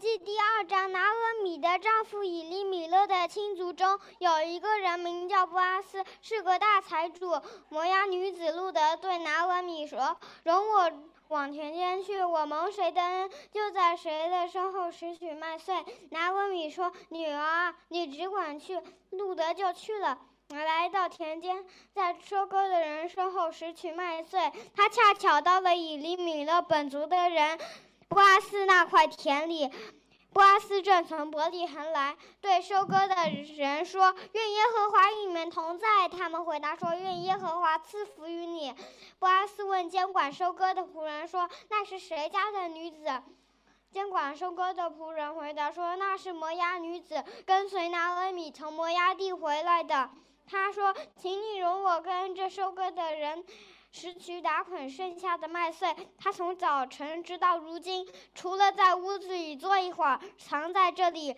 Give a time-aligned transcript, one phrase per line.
[0.00, 7.38] 记第二章，拿俄米的丈夫以利米勒的亲族中有一个人名叫布阿斯，是个大财主。
[7.68, 10.90] 摩押女子路德对拿俄米说：“容我
[11.28, 18.80] 往田间去，我蒙谁的恩，就在谁的身后拾取麦穗。”拿俄米说：“女儿，你只管去。”
[19.12, 20.16] 路德就去了。
[20.48, 24.50] 来到田间，在收割的人身后拾取麦穗。
[24.74, 27.56] 他恰巧到了以利米勒本族的人
[28.10, 29.70] 布阿斯那块田里。
[30.32, 33.16] 布阿斯正从伯利恒来，对收割的
[33.56, 38.72] 人说：“愿耶和华与你们同在。”他们回答说：“愿耶和华赐福于你。”
[39.18, 43.22] 布阿斯问监管收割的仆人说：“那是谁家的女子？”
[43.90, 50.10] 监管收割的仆人回答说：“那是摩押女子，跟随拿俄米从摩押地回来的。”
[50.46, 53.44] 他说：“请你容我跟着收割的人
[53.92, 61.36] 拾取打捆剩下的麦穗。”他从早晨直到如今，除了在屋子里坐一会儿，藏在这里。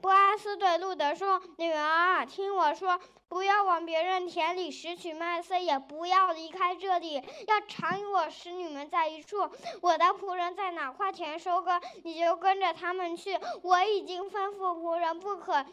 [0.00, 9.48] 布阿斯对路德说：“女儿，听我说，不要往别人田里拾取麦穗，也不要离开这里，要常与我使女们在一处。
[9.80, 13.38] 我的仆人在哪块田收割，你就跟着他们去。
[13.62, 15.64] 我已经吩咐仆人不可。”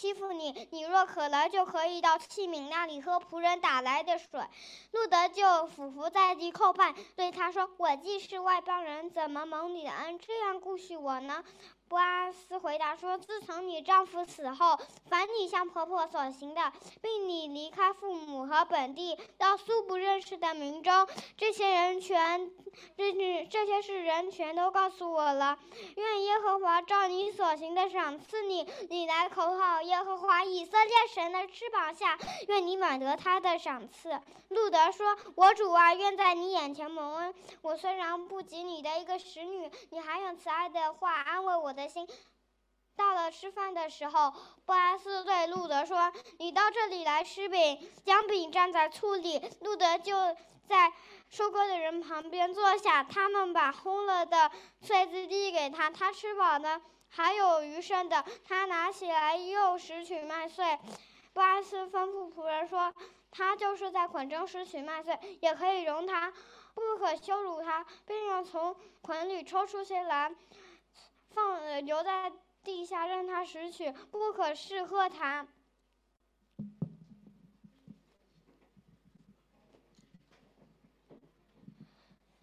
[0.00, 4.40] 欺负你，你若渴了，就可以到器皿那里喝仆人打来的水。
[4.92, 11.42] 路德就俯伏在地叩拜，对他说：“我既是外邦人，怎么蒙你的恩这样顾惜我呢？”
[11.88, 22.50] 波阿斯回答说：“自从你丈夫死后，凡你向婆婆所行的，并你离开父母和本地到素不认识的民中，这些人全，
[22.94, 25.58] 这这些事人全都告诉我了。
[25.96, 28.68] 愿耶和华照你所行的赏赐你。
[28.90, 37.34] 你来口号耶和华以色列神的翅膀下，愿你满得他的赏赐。”路德说：“我主啊，愿在你眼前蒙恩。
[37.62, 42.04] 我虽然不及你的一个使女，你还用慈爱的话安慰我。”的心，
[42.96, 44.34] 到了吃饭的时候，
[44.66, 50.92] 布阿斯对路德说：“你到这里来吃饼，将饼蘸在醋里。”路德就在
[51.30, 54.50] 收割的人旁边坐下，他们把烘了的
[54.80, 60.76] 穗子递给他，他吃饱了，还有余剩的，他拿起来又拾取麦穗。
[61.32, 62.92] 布阿斯吩咐仆人说
[63.30, 66.32] ：“他就是在捆中拾取麦穗，也可以容他，
[66.74, 70.34] 不可羞辱他，并要从捆里抽出些来。”
[71.38, 72.32] 放留在
[72.64, 75.46] 地下，任他拾取，不可试喝它。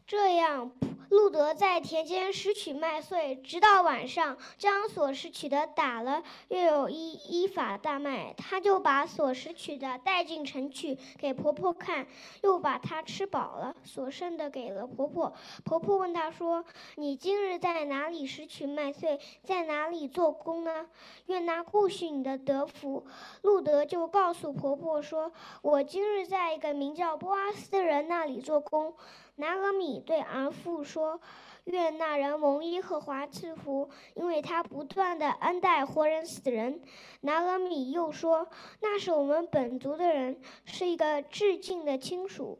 [0.08, 0.72] 这样。
[1.12, 8.34] 路德在田间拾取麦穗，直到晚上，将所拾取的打了，又有一依法大麦。
[8.36, 12.08] 他就把所拾取的带进城去，给婆婆看，
[12.42, 15.32] 又把它吃饱了，所剩的给了婆婆。
[15.64, 16.66] 婆婆问他说
[16.98, 20.88] ：“你今日在哪里拾取麦穗，在哪里做工呢？
[21.28, 23.06] 愿那顾恤你的德福。”
[23.44, 28.96] 路德就告诉婆婆说：“我今日在一个名叫波阿斯的人那里做工。”
[29.38, 31.20] 拿俄米对儿妇说
[31.66, 36.82] ：“愿那人蒙耶和华赐福，因为他不断的恩待活人死人。”
[37.22, 38.48] 拿俄米又说
[38.82, 42.60] ：“那是我们本族的人，是一个至敬的亲属。”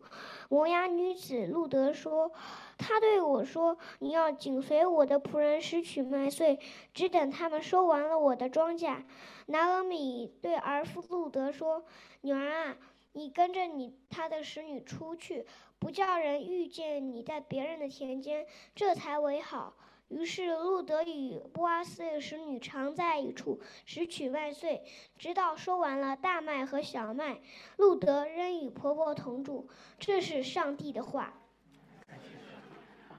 [0.50, 2.32] 摩押女子路德说
[2.78, 6.60] ：“他对我说，你要紧随我的仆人拾取麦穗，
[6.94, 9.04] 只等他们收完了我的庄稼。”
[9.48, 11.86] 拿俄米对儿妇路德说
[12.20, 12.76] ：“女儿啊。”
[13.16, 15.46] 你跟着你他的使女出去，
[15.80, 18.46] 不叫人遇见你在别人的田间，
[18.76, 19.74] 这才为好。
[20.10, 24.84] 于是路德与波阿斯的使女常在一处，拾取麦穗，
[25.18, 27.40] 直到收完了大麦和小麦。
[27.78, 29.70] 路德仍与婆婆同住。
[29.98, 31.34] 这是上帝的话。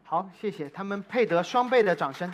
[0.02, 2.30] 好，谢谢他们，配得双倍的掌声。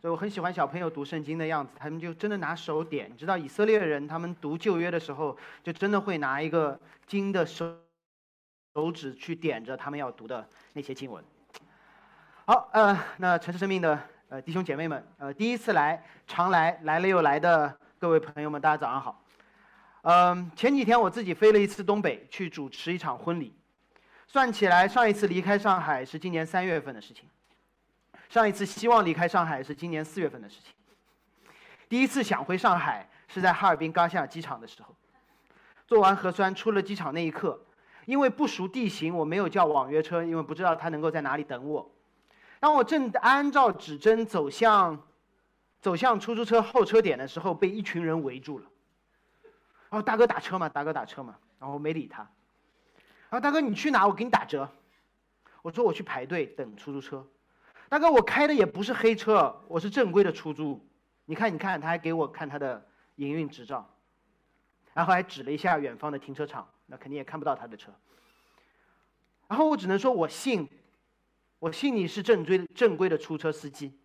[0.00, 3.10] 所以我很喜欢小朋友读圣经的样子，他们就真的拿手点。
[3.12, 7.76] 你知道以色列人他们读旧约的时候，就真的会拿一个金的手
[8.74, 11.22] 手指去点着他们要读的那些经文。
[12.46, 14.00] 好，呃，那城市生命的
[14.30, 19.22] 呃弟兄姐妹们，呃，第一次来常来来了又来的各位朋友们，大家早上好。
[20.00, 23.54] 嗯，前几天我自己飞了一次东北去主持一场婚礼，
[24.26, 27.28] 算起来上一次离开上海是今年三月份的事情。
[28.30, 30.72] 上一次希望离开上海是今年四月份的事情。
[31.88, 34.94] 第一次想回上海是在哈尔滨刚下机场的时候，
[35.84, 37.60] 做完核酸出了机场那一刻，
[38.04, 41.90] 因为不熟地形，我没有叫网约车，因为不知道他能够在哪里等我。
[42.60, 45.02] 当我正按照指针走向
[45.80, 48.66] 走向出租车候车点的时候，被一群人围住了。
[49.88, 52.30] 哦，大哥打车嘛，大哥打车嘛，然后我没理他。
[53.30, 54.06] 啊，大哥你去哪？
[54.06, 54.70] 我给你打折。
[55.62, 57.26] 我说我去排队等出租车。
[57.90, 60.80] 大哥，我开的也不是黑车，我是正规的出租。
[61.24, 63.84] 你看，你看，他还给我看他的营运执照，
[64.94, 67.92] 然后还指了一下远方的停车场，那肯定也看不到他的车。
[69.48, 70.68] 然后我只能说，我信，
[71.58, 73.98] 我信你是正规正规的出车司机。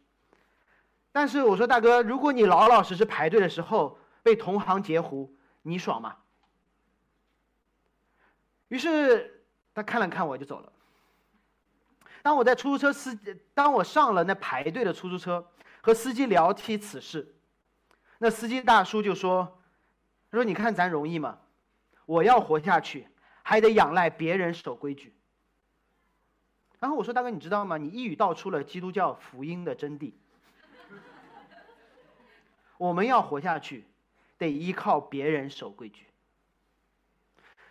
[1.11, 6.17] 但是我说大哥，如果你老老实实排队的时候被同行截胡，你爽吗？
[8.69, 9.45] 于是
[9.75, 10.73] 他看了看我就走了。
[12.25, 13.16] 当我在出租车司，
[13.54, 15.48] 当我上了那排队的出租车，
[15.80, 17.36] 和司机聊起此事，
[18.18, 19.62] 那司机大叔就说
[20.31, 21.38] ：“他说你看咱容易吗？
[22.07, 23.07] 我要活下去，
[23.44, 25.13] 还得仰赖别人守规矩。”
[26.81, 27.77] 然后我说：“大哥，你知道吗？
[27.77, 30.12] 你一语道出了基督教福音的真谛。
[32.80, 33.86] 我们要活下去，
[34.39, 36.07] 得依靠别人守规矩。”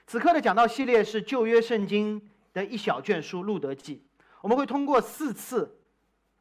[0.07, 3.97] 此刻的讲道系列是旧约圣经的一小卷书《路德记》。
[4.45, 5.75] 我们会通过四次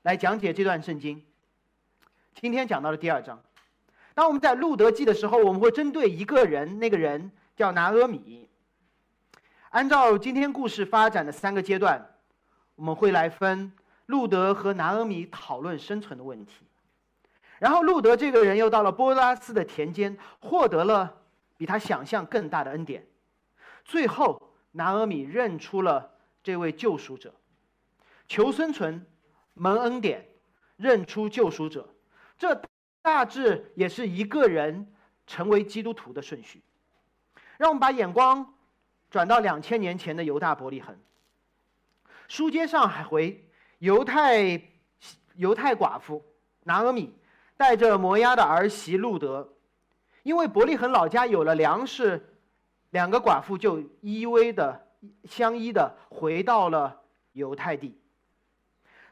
[0.02, 1.24] 来讲解这段圣经。
[2.36, 3.42] 今天讲到了第二章。
[4.14, 8.50] 当我们在路德记的时候，我们会针对一个人，那个人叫拿阿米。
[9.70, 12.06] 按照今天故事发展的三个阶段，
[12.76, 13.72] 我们会来分
[14.08, 16.66] 路德和拿阿米讨论生存的问题。
[17.58, 21.22] 然后路德这个人又到了波拉斯的田间，获得了
[21.56, 23.08] 比他想象更大的恩典。
[23.86, 26.12] 最后，拿阿米认出了
[26.44, 27.34] 这位救赎者。
[28.34, 29.06] 求生存，
[29.54, 30.28] 蒙恩典，
[30.76, 31.88] 认出救赎者，
[32.36, 32.60] 这
[33.04, 34.92] 大致也是一个人
[35.28, 36.64] 成为基督徒的顺序。
[37.60, 38.56] 让我们把眼光
[39.12, 40.98] 转到两千年前的犹大伯利恒。
[42.28, 43.48] 书接上回，
[43.78, 44.60] 犹太
[45.36, 46.26] 犹太寡妇
[46.64, 47.14] 拿阿米
[47.56, 49.48] 带着摩押的儿媳路德，
[50.24, 52.20] 因为伯利恒老家有了粮食，
[52.90, 54.88] 两个寡妇就依偎的
[55.26, 57.00] 相依的回到了
[57.34, 57.96] 犹太地。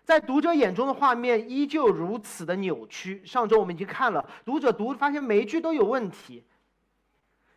[0.03, 3.21] 在读者眼中的画面依旧如此的扭曲。
[3.25, 6.43] 上周我们已经看了，读者读发现每一句都有问题。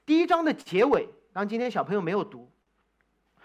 [0.06, 2.50] 第一章的结尾，当然今天小朋友没有读。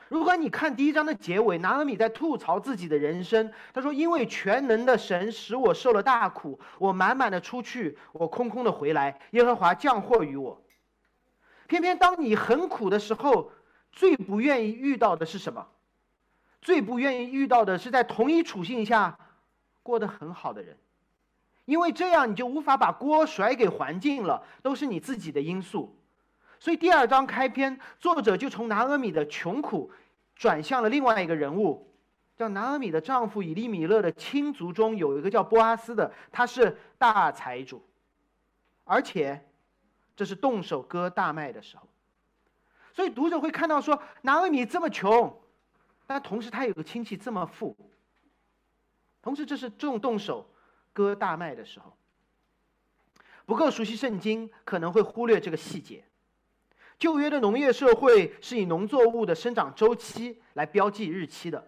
[0.09, 3.51] 如果你看第一章的结尾，拿阿米在吐槽自己的人生。
[3.73, 9.19] 他说：“因为全能的神使我受了大苦，我满满的出去，我空空的回来。
[9.31, 10.61] 耶和华降祸于我。
[11.67, 13.51] 偏偏当你很苦的时候，
[13.91, 15.67] 最不愿意遇到的是什么？”
[16.61, 19.17] 最不愿意遇到的是在同一处境下
[19.81, 20.77] 过得很好的人，
[21.65, 25.95] 因为这样你就无法把锅甩给环境了，都是你自己的因素。
[26.59, 29.89] 所以第二章开篇，作者就从拿阿米的穷苦
[30.35, 31.87] 转向了另外一个人物，
[32.35, 37.81] 叫拿阿米的丈夫以利米勒的亲族中有一个叫波阿斯的，他是大财主，
[38.83, 39.45] 而且
[40.15, 41.87] 这是动手割大麦的时候。
[42.93, 45.41] 所以读者会看到说，拿阿米这么穷。
[46.09, 47.77] 但同时，他有个亲戚这么富。
[49.21, 50.49] 同时，这是种动手
[50.91, 51.95] 割大麦的时候。
[53.45, 56.03] 不够熟悉圣经，可能会忽略这个细节。
[56.97, 61.63] 旧约的农业社会是以农作物的生长周期来标记日期的。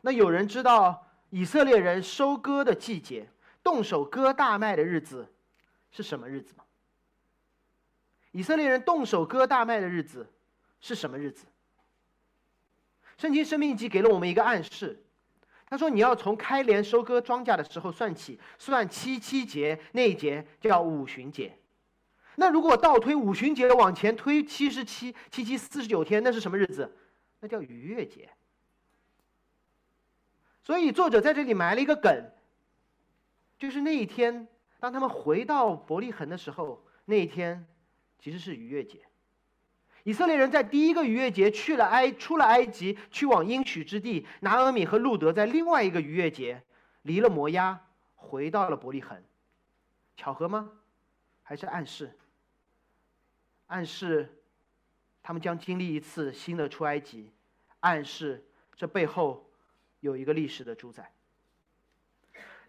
[0.00, 3.28] 那有人知道以色列人收割的季节、
[3.62, 5.30] 动手割大麦的日子
[5.90, 6.64] 是什么日子吗？
[8.30, 10.26] 以色列人动手割大麦的日子
[10.80, 11.44] 是什么日子？
[13.18, 15.04] 圣经生命记给了我们一个暗示，
[15.66, 21.58] 他说你要从开镰收割庄稼的时候算起，算七七节那一节叫五旬节。
[22.36, 26.96] 那如果倒推五旬节往前推七十七七七四十九天，那是什么日子？
[27.40, 28.30] 那叫逾越节。
[30.62, 32.30] 所以作者在这里埋了一个梗，
[33.58, 34.46] 就是那一天
[34.78, 37.66] 当他们回到伯利恒的时候，那一天
[38.20, 39.07] 其实是逾越节。
[40.04, 44.26] 以色列人在第一个逾越节去了埃，出了埃及，去往应许之地。
[44.40, 46.62] 拿阿米和路德在另外一个逾越节，
[47.02, 47.78] 离了摩押，
[48.14, 49.22] 回到了伯利恒。
[50.16, 50.70] 巧合吗？
[51.42, 52.16] 还是暗示？
[53.66, 54.40] 暗示
[55.22, 57.30] 他们将经历一次新的出埃及，
[57.80, 59.50] 暗示这背后
[60.00, 61.12] 有一个历史的主宰。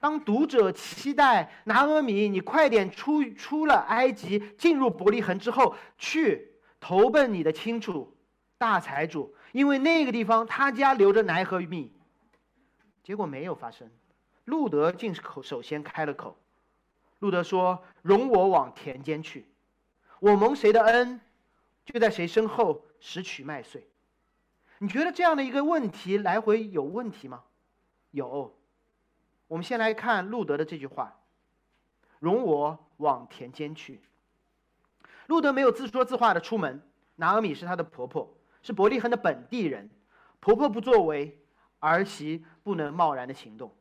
[0.01, 6.48] 当读者期待拿阿米你快点出出了埃及，进入伯利恒之后去。
[6.79, 8.15] 投奔你的亲主，
[8.57, 11.93] 大财主，因为那个地方他家留着奶和米。
[13.03, 13.89] 结果没有发生，
[14.45, 16.37] 路德竟是口首先开了口。
[17.19, 19.45] 路德说：“容我往田间去，
[20.19, 21.19] 我蒙谁的恩，
[21.83, 23.89] 就在谁身后拾取麦穗。”
[24.79, 27.43] 你觉得这样的一个问题来回有问题吗？
[28.11, 28.55] 有。
[29.47, 31.19] 我们先来看路德的这句话
[32.19, 34.01] ：“容我往田间去。”
[35.29, 36.81] 路德没有自说自话的出门。
[37.15, 39.89] 拿阿米是他的婆婆，是伯利恒的本地人。
[40.39, 41.37] 婆婆不作为，
[41.79, 43.75] 儿媳不能贸然的行动。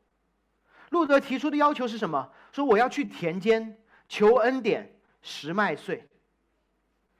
[0.90, 2.31] 路德提出的要求是什么？
[2.52, 3.78] 说我要去田间
[4.09, 6.07] 求恩典，拾麦穗。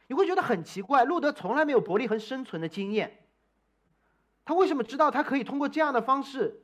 [0.09, 3.25] 你会觉得很奇怪，路德从来没有伯利恒生存的经验，
[4.45, 6.61] 他为什么知道他可以通过这样的方式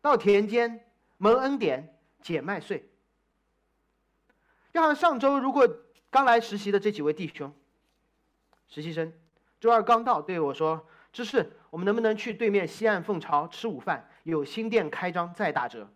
[0.00, 0.86] 到田间
[1.18, 2.88] 蒙恩典捡麦穗？
[4.72, 5.68] 就好像上周如果
[6.14, 7.52] 刚来实习的这几位弟兄，
[8.68, 9.12] 实习生，
[9.58, 14.08] 周二刚到对我说：“芝士，我们能不能去对面西岸凤巢吃午饭？
[14.22, 15.90] 有新店开张再打折。”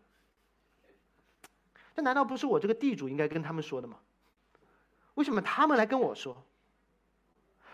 [1.94, 3.98] 这难道不是我这个地主应该跟他们说的吗？
[5.14, 6.44] 为什么他们来跟我说？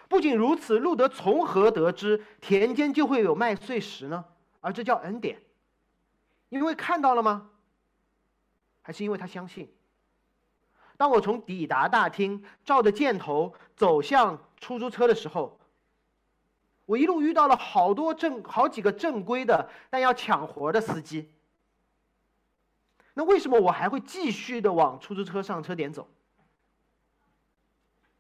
[0.07, 4.23] 不仅如此，路德从何得知田间就会有麦穗时呢？
[4.61, 5.41] 而这叫恩典，
[6.51, 7.49] 因为看到了吗？
[8.83, 9.75] 还是因为他相信？
[11.05, 15.61] 当我从抵达大厅，照着箭头走向出租车的时候，
[16.87, 21.31] 我一路遇到了好多正好几个正规的但要抢活的司机。
[23.13, 26.09] 那为什么我还会继续的往出租车上车点走？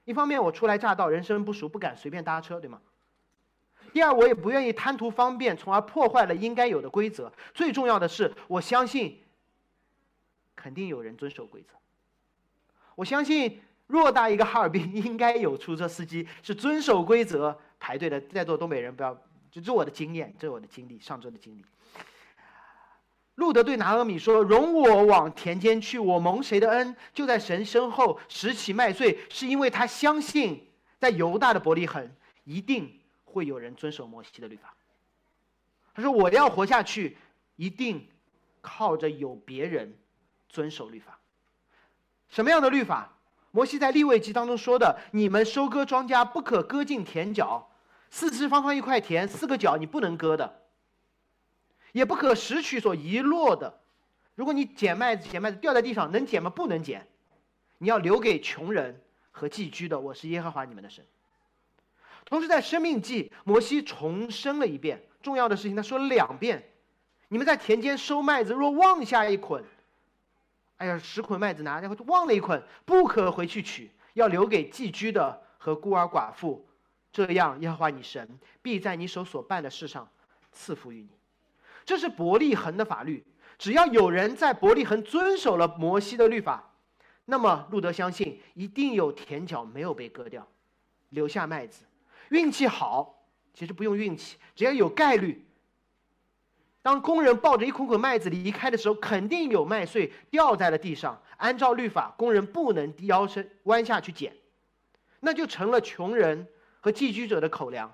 [0.05, 2.83] 一方面我初来乍到，人生不熟，不敢随便搭车，对吗？
[3.95, 7.33] 第二，我也不愿意贪图方便，从而破坏了应该有的规则。
[7.55, 9.23] 最重要的是，我相信，
[10.55, 11.73] 肯定有人遵守规则。
[12.96, 18.20] 我相信，偌大一个哈尔滨，应该有出租车司机是遵守规则排队的。
[18.20, 19.16] 在座东北人不要，
[19.50, 21.64] 这是我的经验，这是我的经历，上周的经历。
[23.36, 30.70] 路德对拿俄米说：“容我往田间去，我蒙谁的恩，就在神身后拾起麦穗，是因为他相信，
[31.00, 32.08] 在犹大的伯利恒
[32.44, 34.72] 一定会有人遵守摩西的律法。
[35.94, 37.16] 他说：我要活下去，
[37.56, 38.06] 一定
[38.60, 39.98] 靠着有别人
[40.48, 41.18] 遵守律法。
[42.35, 43.12] 什么样的律法？
[43.53, 47.71] 摩西在立位记当中说的：你们收割庄稼不可割进田角，
[48.11, 50.62] 四四方方一块田，四个角你不能割的。”
[51.95, 53.79] 也不可拾取所遗落的。
[54.35, 56.50] 如果你捡麦子，捡麦子掉在地上，能捡吗？
[56.50, 57.07] 不能捡。
[57.79, 59.00] 你要留给穷人
[59.31, 60.00] 和寄居的。
[60.00, 61.05] 我是耶和华你们的神。
[62.25, 66.69] 同时，在生命记，摩西重申了一遍重要的事情，他说了两遍：
[67.29, 69.62] 你们在田间收麦子，若忘下一捆，
[70.85, 76.62] 哎呀，十捆麦子拿，然后忘了一捆，不可回去取，要留给寄居的和孤儿寡妇。
[77.11, 80.07] 这样，耶和华你神必在你手所办的事上
[80.53, 81.09] 赐福于你。
[81.87, 83.25] 这是伯利恒的法律，
[83.57, 86.71] 只要有人在伯利恒遵守了摩西的律法，
[87.25, 90.47] 那么路德相信一定有田角没有被割掉，
[91.09, 91.87] 留下麦子。
[92.29, 93.25] 运气好，
[93.55, 95.43] 其实不用运气，只要有概率。
[96.85, 101.19] 当工人抱着一捆捆麦子离开的时候，肯定有麦穗掉在了地上。
[101.38, 104.37] 按照律法，工人不能低腰身弯下去捡，
[105.21, 106.47] 那就成了穷人
[106.83, 107.91] 和寄居者的口粮。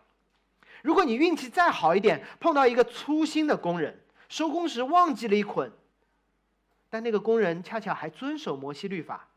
[0.82, 3.96] 如果你运气再好一点，碰到一个粗心的工人，
[4.28, 5.70] 收工时忘记了一捆，
[6.88, 9.28] 但那个工人恰巧还遵守摩西律法，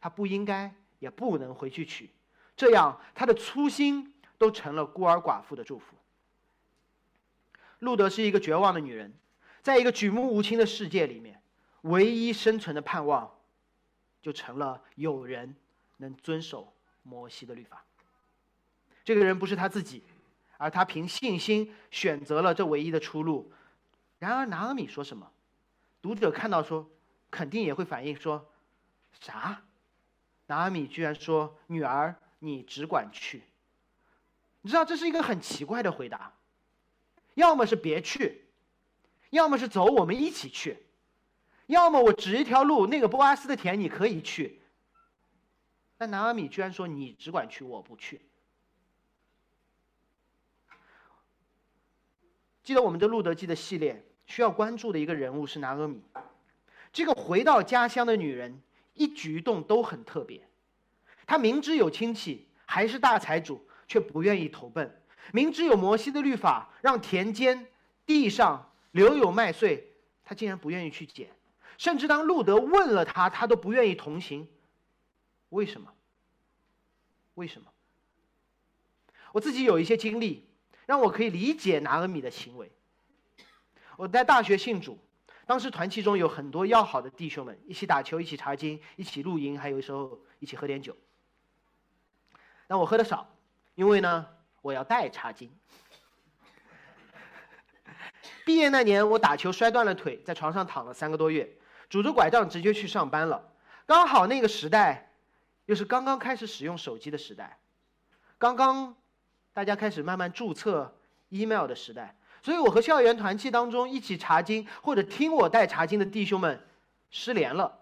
[0.00, 2.08] 他不应该也不能回去取，
[2.56, 5.94] 这样他的粗心都成了孤儿寡妇的祝福。
[7.82, 9.12] 路德是一个绝望的女人，
[9.60, 11.42] 在一个举目无亲的世界里面，
[11.82, 13.28] 唯一生存的盼望，
[14.20, 15.56] 就成了有人
[15.96, 16.72] 能遵守
[17.02, 17.84] 摩西的律法。
[19.04, 20.02] 这个人不是他自己。
[20.58, 23.50] 而他凭信心选择了这唯一的出路。
[24.20, 25.28] 然而，拿阿米说什么？
[26.00, 26.88] 读者看到说，
[27.32, 28.48] 肯定也会反应说
[29.18, 29.60] ：“啥？”
[30.46, 33.42] 拿阿米居然说：“女儿，你只管去。”
[34.62, 36.32] 你知道这是一个很奇怪的回答。
[37.34, 38.44] 要么是别去，
[39.30, 40.76] 要么是走，我们一起去；
[41.66, 44.60] 要么我指一条路，那个波阿斯的田你可以去。
[45.96, 48.20] 但拿阿米居然说：“你只管去，我不去。”
[52.64, 56.02] 记得我们的《路德记》的系列，需要关注的一个人物是拿阿米。
[56.92, 58.60] 这个回到家乡的女人，
[58.94, 60.46] 一举一动都很特别。
[61.26, 64.86] 她明知有亲戚还是大财主，却不愿意投奔；
[65.32, 67.66] 明知有摩西的律法让田间
[68.04, 69.92] 地上留有麦穗，
[70.24, 71.30] 他竟然不愿意去捡。
[71.78, 74.48] 甚至当路德问了他，他都不愿意同行。
[75.50, 75.92] 为什么？
[77.34, 77.70] 为什么？
[79.32, 80.48] 我自己有一些经历。
[80.84, 82.70] 让我可以理解拿俄米的行为。
[83.96, 84.98] 我在大学信主，
[85.46, 90.96] 当时团契中有很多要好的弟兄们，一起打球，一起查经，一起露营，还有时候一起喝点酒。
[92.66, 93.32] 但我喝的少，
[93.76, 94.26] 因为呢，
[94.62, 95.50] 我要带查经。
[98.46, 101.48] 毕业那年，我打球摔断了腿，在床上躺了三个多月，
[101.90, 103.52] 拄着拐杖直接去上班了。
[103.84, 105.12] 刚好那个时代，
[105.66, 107.58] 又是刚刚开始使用手机的时代，
[108.38, 108.96] 刚刚。
[109.54, 110.96] 大家开始慢慢注册
[111.28, 116.66] email 的时代，所以我和校园团契当中一起查经或者听我带查经的弟兄们
[117.10, 117.80] 失联了。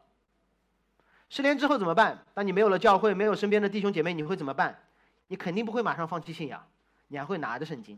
[1.29, 2.27] 失联之后怎么办？
[2.35, 4.83] 当你没有了教会，没有身边的弟兄姐妹，你会怎么办？
[5.31, 6.61] 你肯定不会马上放弃信仰，
[7.07, 7.97] 你还会拿着圣经。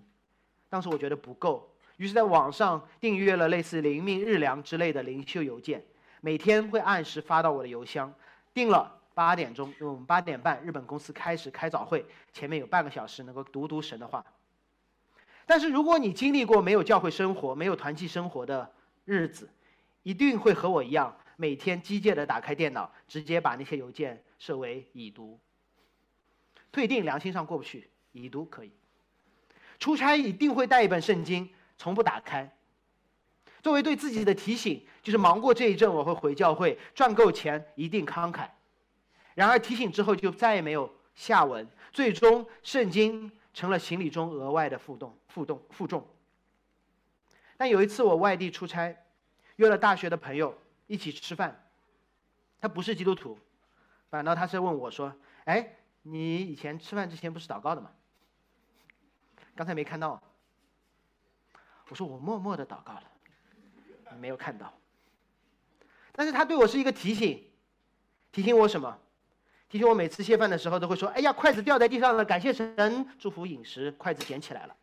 [0.69, 5.83] 当时我觉得不够，于是在网上订阅了类似灵命日粮之类的灵修邮件，
[6.21, 8.12] 每天会按时发到我的邮箱。
[8.53, 14.23] 定了八点钟，我们八点半日本公司开始开早会，前面有半个小时能够读读神的话。
[15.47, 18.71] 但是如果你经历过没有教会生活、没有团契生活的
[19.07, 19.49] 日子，
[20.03, 21.17] 一定会和我一样。
[21.37, 25.41] 每天机械的打开电脑，直接把那些邮件设为已读。
[26.73, 28.73] 退订良心上过不去，已读可以。
[29.79, 31.49] 出差一定会带一本圣经，
[31.79, 32.50] 从不打开。
[33.62, 38.49] 作为对自己的提醒，就是忙过这一阵，我会回教会赚够钱，一定慷慨。
[39.35, 46.05] 然而提醒之后就再也没有下文，最终圣经成了行李中额外的负重负重负重。
[47.57, 48.97] 但有一次我外地出差，
[49.57, 50.59] 约了大学的朋友。
[50.88, 51.64] 一起吃饭，
[52.61, 53.38] 他不是基督徒，
[54.11, 55.14] 反倒他是问我说
[55.47, 57.90] ：“哎，你以前吃饭之前不是祷告的吗？
[59.54, 60.23] 刚才没看到。”
[61.88, 63.02] 我说：“我默默的祷告了，
[64.18, 64.73] 没有看到。”
[66.12, 67.42] 但是他对我是一个提醒，
[68.30, 68.99] 提醒我什么？
[69.68, 74.76] 提醒我每次谢饭的时候都会说：“哎呀，筷子掉在地上了，感谢神，祝福饮食，筷子捡起来了。”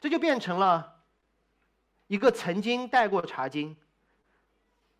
[0.00, 1.02] 这就变成了
[2.06, 3.76] 一个曾经带过茶经。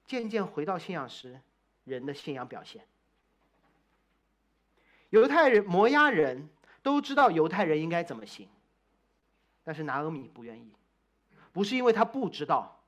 [0.05, 1.41] 渐渐回到信仰时，
[1.85, 2.87] 人的信仰表现。
[5.11, 6.49] 犹太人、摩押人
[6.83, 8.49] 都知道犹太人应该怎么行，
[9.65, 10.73] 但是拿俄米不愿意，
[11.53, 12.83] 不是因为他不知道，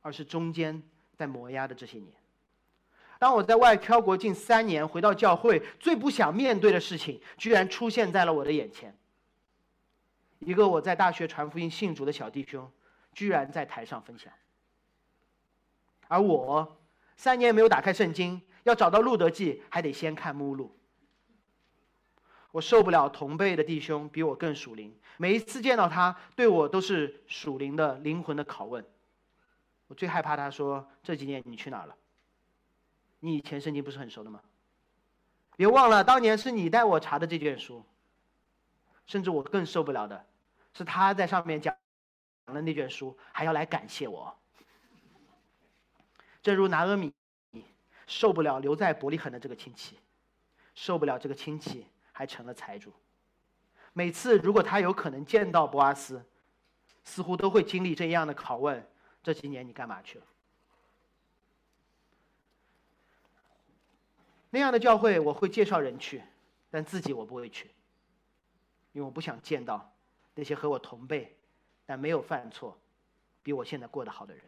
[0.00, 0.82] 而是中间
[1.14, 2.12] 在摩押的这些年。
[3.18, 8.94] 当我在外漂泊近三年，回到教会，最不想面对的事情，居然出现在了我的眼前。
[10.38, 12.70] 一个我在大学传福音信主的小弟兄，
[13.14, 14.30] 居然在台上分享。
[16.08, 16.78] 而我
[17.16, 20.75] 三年没有打开圣经，要找到路德记，还得先看目录。
[22.56, 28.82] 我受不了同辈的弟兄比我更属灵，每一次见到他，对我都是属灵的灵魂的拷问。
[29.88, 31.94] 我最害怕他说：“这几年你去哪儿了？
[33.20, 34.40] 你以前圣经不是很熟的吗？
[35.54, 37.84] 别忘了，当年是你带我查的这卷书。”
[39.06, 40.24] 甚至我更受不了的，
[40.72, 41.76] 是他在上面讲
[42.46, 44.34] 了那卷书，还要来感谢我。
[46.40, 47.12] 正如拿阿米
[48.06, 49.98] 受不了留在伯利恒的这个亲戚，
[50.74, 51.86] 受不了这个亲戚
[52.16, 52.90] 还成了财主。
[53.92, 56.24] 每次如果他有可能见到博阿斯，
[57.04, 58.82] 似乎都会经历这样的拷问：
[59.22, 60.24] 这几年你干嘛去了？
[64.48, 66.22] 那样的教会我会介绍人去，
[66.70, 67.70] 但自己我不会去，
[68.92, 69.92] 因为我不想见到
[70.34, 71.36] 那些和我同辈
[71.84, 72.78] 但没有犯错、
[73.42, 74.42] 比我现在过得好的人。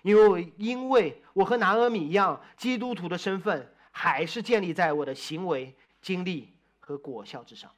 [0.00, 7.70] 因为，因为我和拿阿米一样，基督徒的身份还是建立在我的行为、经历和果效之上。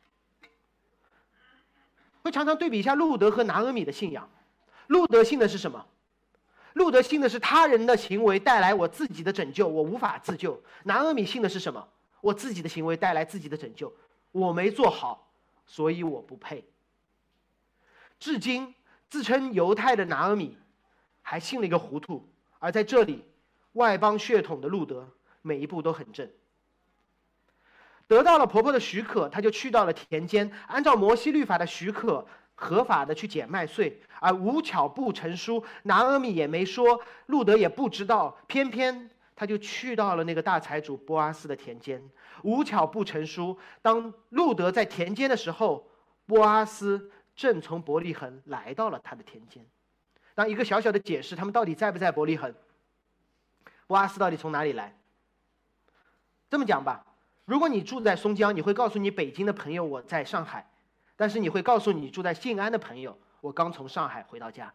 [2.22, 4.28] 会常常对比一下路德和拿阿米的信仰。
[4.88, 5.86] 路德信的是什么？
[6.72, 10.60] 路德信的是他人的行为带来我自己的拯救，我无法自救。
[10.82, 11.88] 拿阿米信的是什么？
[12.20, 13.94] 我自己的行为带来自己的拯救，
[14.32, 15.30] 我没做好，
[15.64, 16.68] 所以我不配。
[18.18, 18.74] 至今
[19.08, 20.58] 自称犹太的拿阿米。
[21.22, 22.28] 还信了一个糊涂，
[22.60, 23.24] 而在这里，
[23.72, 25.08] 外邦血统的路德
[25.42, 26.30] 每一步都很正。
[28.09, 34.01] 得到了婆婆的许可，他就去到了田间，按照摩西律法的许可，合法的去捡麦穗。
[34.21, 42.03] 而无巧不成书，拿阿米也没说，路德也不知道，偏偏他就去到了那个大财主波阿斯的田间。
[42.42, 45.87] 无巧不成书，当路德在田间的时候，
[46.27, 49.66] 波阿斯正从伯利恒来到了他的田间。
[50.35, 52.55] 当一个小小的解释，他们到底在不在伯利恒？
[53.87, 54.97] 波阿斯到底从哪里来？
[56.49, 57.05] 这么讲吧，
[57.46, 60.68] 如果你住在松江，你会告诉你北京的朋友我在上海，
[61.16, 64.74] 但是你会告诉你住在静安的朋友，我刚从上海回到家，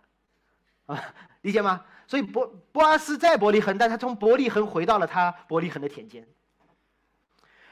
[0.86, 1.86] 啊，理解吗？
[2.08, 6.26] 所以波波阿斯在伯利恒，但他从伯利恒回到了他伯利恒的田间。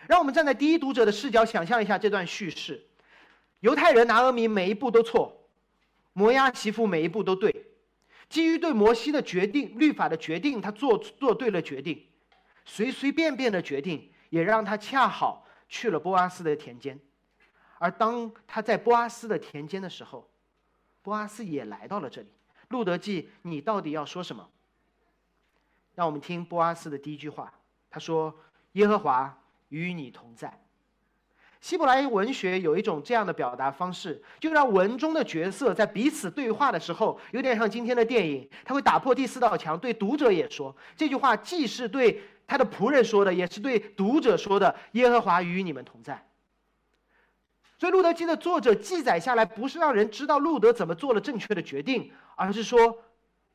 [0.07, 2.85] 让我们站在第一读者的视角想象一下这段叙事：
[3.61, 5.47] 犹太人拿俄米每一步都错，
[6.11, 7.67] 摩押媳妇每一步都对。
[8.27, 12.05] 基于对摩西的决定、律法的决定，他做做对了决定，
[12.65, 16.99] 随随便便的决定也让他恰好去了波阿斯的田间，
[17.77, 20.29] 而当他在波阿斯的田间的时候，
[21.01, 22.27] 波阿斯也来到了这里。
[22.69, 24.47] 路德记，你到底要说什么？
[25.95, 27.51] 让我们听波阿斯的第一句话，
[27.89, 28.33] 他说
[28.73, 29.37] ：“耶和华
[29.69, 30.61] 与你同在。”
[31.59, 46.27] 希伯来文学有一种这样的表达方式，就让文中的角色在彼此对话的时候，有点像今天的电影，他会打破第四道墙，对读者也说这句话，既是对他的仆人说的，也是对读者说的：“耶和华与你们同在。”
[47.79, 53.03] 所以，《路德记》的作者记载下来，不是让人知道路德怎么做了正确的决定，而是说，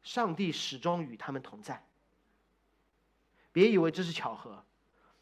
[0.03, 1.85] 上帝始终与他们同在。
[3.53, 4.65] 别以为这是巧合，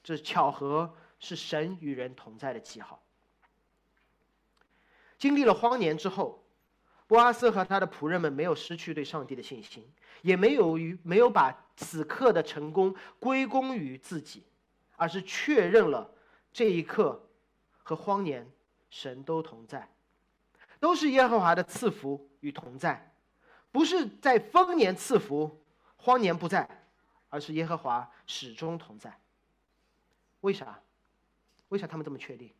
[0.04, 0.94] 这巧合。
[1.24, 3.00] 是神与人同在的记号。
[5.18, 6.44] 经历了荒年之后，
[7.06, 9.88] 波阿斯和他的仆人们没有失去对上帝的信心，
[10.22, 14.44] 也没有与没有把此刻的成功归功于自己，
[14.96, 16.10] 而是确认了
[16.52, 17.28] 这一刻
[17.82, 18.50] 和荒年
[18.90, 19.88] 神都同在，
[20.78, 23.12] 都是耶和华的赐福与同在，
[23.70, 25.64] 不是在丰年赐福，
[25.96, 26.68] 荒年不在，
[27.30, 29.18] 而是耶和华始终同在。
[30.42, 30.78] 为啥？
[31.68, 32.52] 为啥他们这么确定？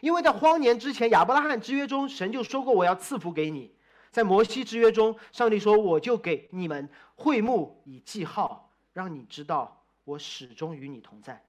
[0.00, 3.70] 因为在荒年之前，亚伯拉罕之约中，神就说过我要赐福给你；
[4.16, 11.44] 在摩西之约中，上帝说我就给你们会幕以记号，让你知道我始终与你同在。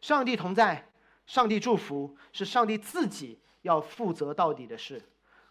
[0.00, 0.90] 上帝同在，
[1.24, 5.00] 上帝祝福，是上帝自己要负责到底的事，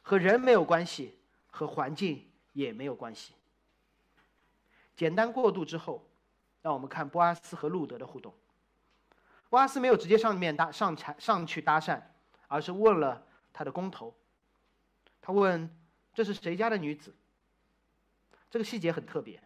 [0.02, 3.34] 和人没有关系，和环境也没有关系。
[4.98, 6.06] 简单过渡之后，
[6.62, 8.34] 让我们看波阿斯和路德的互动。
[9.50, 12.02] 波阿斯没有直接上面搭上上去搭讪，
[12.50, 14.14] 而是问了他的工头。
[15.22, 15.74] 他问
[16.14, 17.14] ：“这是谁家的女子？”
[18.50, 19.42] 这个细节很特别。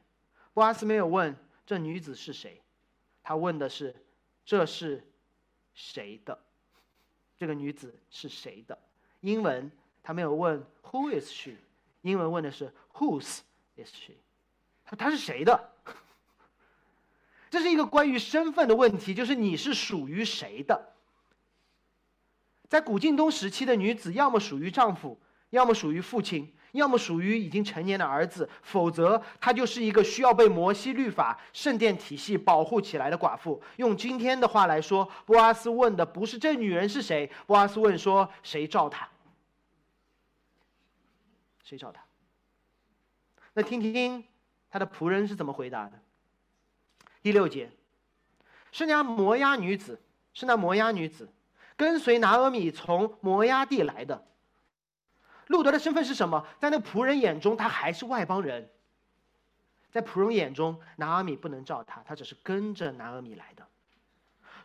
[0.54, 2.62] 波阿斯没有问这女子是谁，
[3.22, 3.96] 他问的是
[4.46, 5.06] ：“这是
[5.74, 6.40] 谁的？
[7.38, 8.78] 这个女子是谁的？”
[9.22, 11.56] 英文他没有问 “Who is she”，
[12.02, 13.40] 英文问的是 “Whose
[13.76, 14.14] is she”，
[14.86, 15.72] 他他是谁的？
[17.52, 20.94] 这是一个关于身份的问题，就是你是属于谁的。
[22.70, 33.62] 在古晋东时期的女子，要么属于丈夫，要么属于父亲，要么属于已经成年的儿子，否则她就是一个需要被摩西律法、圣殿体系保护起来的寡妇。
[33.78, 39.08] 用今天的话来说，波阿斯问的不是这女人是谁，波阿斯问说谁照她？
[41.64, 42.02] 谁照她？
[43.54, 44.24] 那听听
[44.70, 45.94] 他的仆人是怎么回答的。
[47.22, 47.70] 第六节，
[48.72, 50.02] 是那摩押女子，
[50.34, 51.30] 是那摩押女子，
[51.78, 54.28] 跟随拿阿米从摩押地来的。
[55.48, 56.46] 路德的身份是什么？
[56.60, 58.70] 在那仆人眼中，他还是外邦人。
[59.92, 63.66] 在仆人眼中，拿阿米不能照他，他只是跟着拿阿米来的。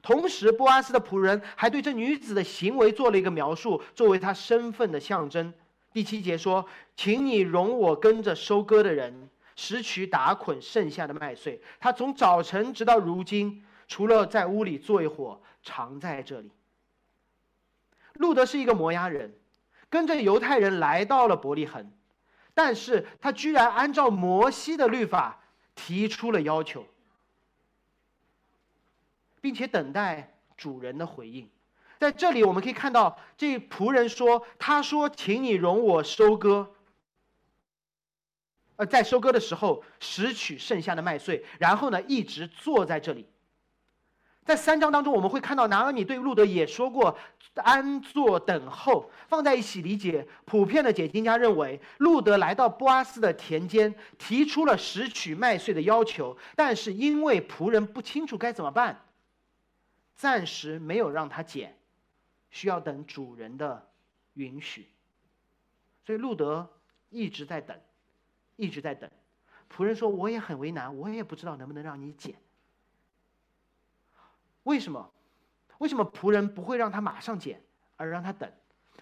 [0.02, 5.52] 同时，波阿斯的仆人还对这女子的行为做了一个描述，作为他身份的象征。
[5.92, 6.66] 第七节说
[6.96, 16.50] ：“请你容我跟着收割的人。”拾取打捆剩下的麦穗，他从早晨直到如今，除了在屋里坐一会儿，常在这里。
[18.14, 19.34] 路德是一个摩押人，
[19.90, 21.92] 跟着犹太人来到了伯利恒，
[22.54, 25.40] 但是他居然按照摩西的律法
[25.74, 26.86] 提出了要求，
[29.40, 31.50] 并且等待主人的回应。
[31.98, 36.72] 在这里，我们可以看到这仆人说：“他说，请你容我收割。”
[38.76, 43.26] 呃，在收割的时候拾取剩下的麦穗，然后呢，一直坐在这里。
[44.44, 47.16] 在三章当中，我们会看到拿阿米对路德也说过
[47.54, 50.26] 安坐等候，放在一起理解。
[50.44, 59.04] 普遍的解经家认为，路德来到波阿斯的田间，提出了拾取麦穗的要求，但是因为仆人不清楚该怎么办，
[60.16, 61.76] 暂时没有让他捡，
[62.50, 63.88] 需要等主人的
[64.34, 64.88] 允许。
[66.04, 66.68] 所以路德
[67.10, 67.76] 一直在等。
[68.56, 69.10] 一直在等，
[69.74, 72.34] 仆人说：“我也很为难，我也不知道能不能让你捡。
[74.70, 75.10] 为什么？
[75.78, 77.60] 为什么仆人不会让他马上捡，
[77.96, 78.50] 而让他等？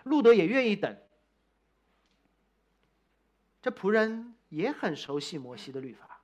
[0.05, 0.97] 路德也愿意等。
[3.61, 6.21] 这仆人也很熟悉摩西的律法，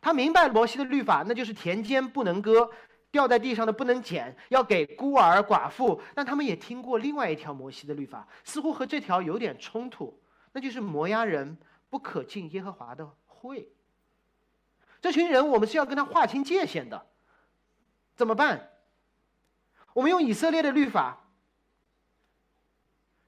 [0.00, 2.70] 他明白摩西的律法，那就是田间不能割，
[3.10, 6.00] 掉在地上的不能捡，要给孤儿寡妇。
[6.14, 10.18] 但他们也听过另外一条摩西的律法，似乎和这条有点冲突，
[10.52, 11.56] 那就是摩押人。”
[11.90, 13.66] 不可进耶和华的会。
[15.00, 17.06] 这群人，我们是要跟他划清界限的。
[18.18, 18.68] 怎么办？
[19.92, 21.24] 我们用以色列的律法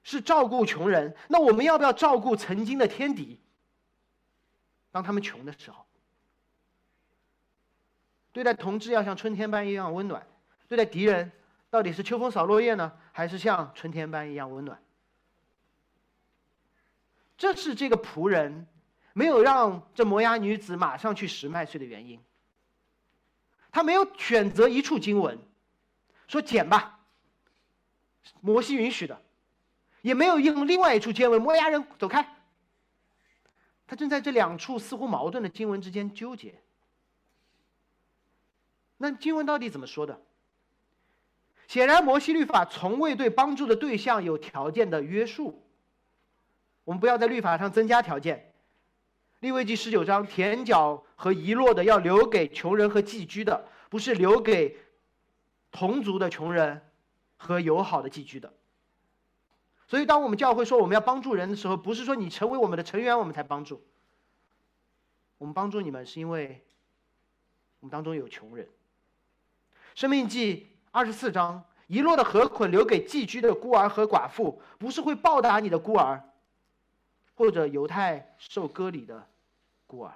[0.03, 3.39] 是照顾穷人，那我们要不要照顾曾经的天敌？
[4.91, 5.85] 当他们穷的时候，
[8.33, 10.21] 对待同志要像春天般一样温暖；
[10.67, 11.31] 对待敌人，
[11.69, 14.77] 到底是秋风扫落叶呢，还是像春天般一样温暖？
[17.37, 18.67] 这是这个仆人
[19.13, 22.21] 没有让这摩押女子马上去拾麦穗的原因。
[23.71, 25.39] 他没有选择一处经文，
[26.27, 26.99] 说捡吧，
[28.41, 29.21] 摩西允许的，
[30.01, 32.35] 也没有用另外一处经文，摩押人走开。
[33.87, 36.55] 他正在这两处似乎矛盾的经文之间纠结。
[38.97, 40.21] 那经文到底怎么说的？
[41.67, 45.63] 显然，摩西律法从未对帮助的对象有条件的约束。
[46.83, 48.50] 我们不要在律法上增加条件。
[49.41, 54.77] 利未记十九章，田角和遗落的要留给穷人和寄居的，不是留给
[55.71, 56.79] 同族的穷人
[57.37, 58.53] 和友好的寄居的。
[59.87, 63.81] 所以，当我们教会说我们要帮助人的时候，不是说你成为我们的成员我们才帮助。
[65.39, 66.63] 我们帮助你们是因为
[67.79, 68.69] 我们当中有穷人。
[69.95, 76.21] 生命记二十四章，遗落的河捆留给寄居的孤儿和寡妇，不是会报答你的孤儿，
[77.33, 79.27] 或者犹太受割礼的。
[79.91, 80.13] 孤儿，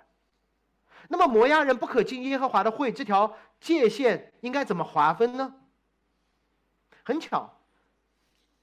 [1.10, 5.54] 那么摩押人不可进耶和华的会，这条界限应该怎么划分呢？
[7.04, 7.60] 很巧，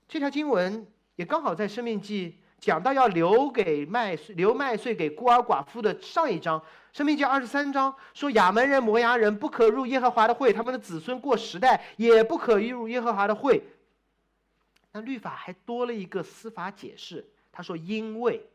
[0.09, 6.63] 这条经文也刚好在生命记讲到要留给麦穗、留麦穗给孤儿寡妇的上一章。
[6.95, 13.63] 生命记二十三章说，亚门人、摩押人不可入耶和华的会，他们的子孙过时代也不可入耶和华的会。
[14.93, 18.49] 那律法还多了一个司法解释，他说因为。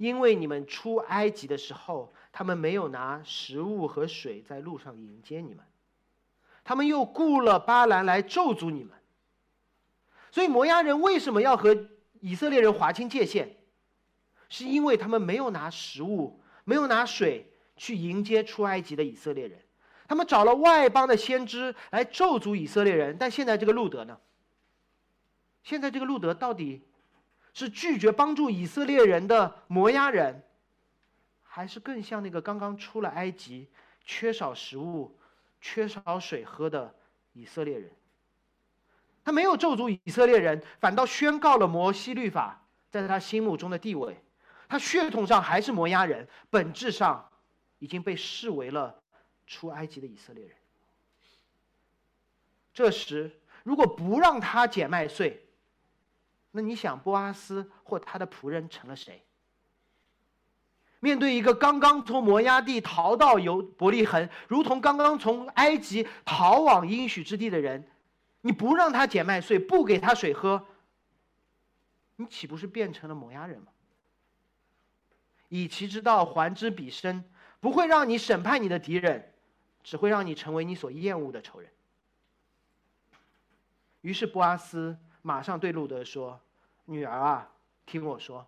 [0.00, 5.62] 因为你们出埃及的时候，他们没有拿食物和水在路上迎接你们，
[6.64, 8.96] 他们又雇了巴兰来咒诅你们。
[10.30, 11.76] 所以摩押人为什么要和
[12.20, 13.58] 以色列人划清界限？
[14.48, 19.60] 是因为他们没有拿食物、没有拿水去迎接出埃及的以色列人，
[20.08, 23.18] 他们找了外邦的先知来咒诅以色列人。
[23.18, 24.18] 但现在这个路德呢？
[25.62, 26.86] 现在这个路德到底？
[27.52, 30.42] 是拒绝帮助以色列人的摩押人，
[31.42, 33.68] 还是更像那个刚刚出了埃及、
[34.04, 35.18] 缺少食物、
[35.60, 36.94] 缺少水喝的
[37.32, 37.90] 以色列人？
[39.24, 44.16] 他没有咒诅以色列人，反倒宣告了摩西律法在他心目中的地位。
[44.68, 47.28] 他血统上还是摩押人，本质上
[47.80, 49.02] 已经被视为了
[49.46, 50.54] 出埃及的以色列人。
[52.72, 55.44] 这时，如果不让他捡麦穗，
[56.52, 59.24] 那你想，波阿斯或他的仆人成了谁？
[60.98, 67.88] 面对一个刚刚从摩崖地逃到有伯利恒，如同刚刚从埃及逃往应许之地的人，
[68.40, 70.66] 你不让他捡麦穗，不给他水喝，
[72.16, 73.68] 你岂不是变成了摩崖人吗？
[75.48, 77.24] 以其之道还之彼身，
[77.60, 79.32] 不会让你审判你的敌人，
[79.84, 81.70] 只会让你成为你所厌恶的仇人。
[84.00, 84.98] 于是波阿斯。
[85.22, 86.38] 马上对路德说
[86.86, 87.48] ：“女儿啊，
[87.86, 88.46] 听我说，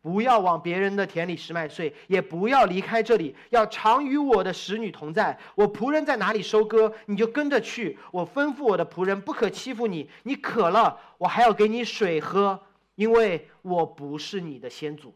[0.00, 5.38] 不要往别人的田里拾麦穗，也不要离开这里，要常与我的使女同在。
[5.54, 7.98] 我仆人在哪里收割，你就跟着去。
[8.10, 10.08] 我吩咐我的仆人不可欺负你。
[10.22, 12.58] 你渴了，我还要给你水喝，
[12.94, 15.14] 因为我不是你的先祖。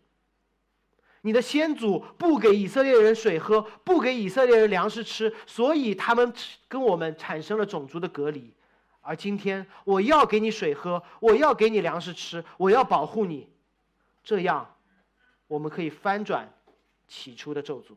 [1.23, 6.31] 你的先祖不给以色列人水喝，不给以色列人粮食吃，所以他们
[6.69, 8.53] 跟我们产生了种族的隔离。”
[9.05, 13.49] 而今天，我要给你水喝，我要给你粮食吃，我要保护你，
[14.25, 14.75] 这样，
[15.47, 16.51] 我们可以翻转
[17.07, 17.95] 起初的咒诅。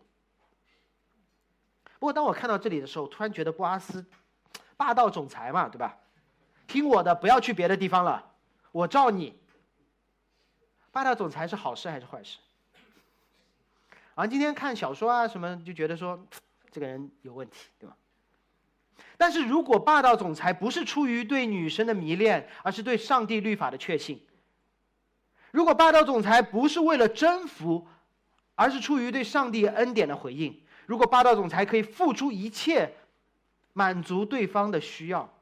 [1.98, 4.06] 不过，当我看到这里的时候，突然觉得布阿斯
[4.76, 5.98] 霸道总裁嘛，对吧？
[6.67, 8.34] 听我的，不要去别的地方了，
[8.72, 9.39] 我罩你。
[10.91, 12.38] 霸道总裁是好事还是坏事？
[14.13, 16.20] 而今天看小说啊什么，就觉得说
[16.70, 17.96] 这个人有问题，对吧？
[19.17, 24.17] 但是如果霸道总裁不是出于对女生的迷恋，而是对上帝律法的确信；
[25.51, 27.88] 如果霸道总裁不是为了征服，
[28.55, 30.51] 而是出于对上帝恩典的回应；
[30.86, 32.93] 如果霸道总裁可以付出一切，
[33.73, 35.33] 满足对方的需要，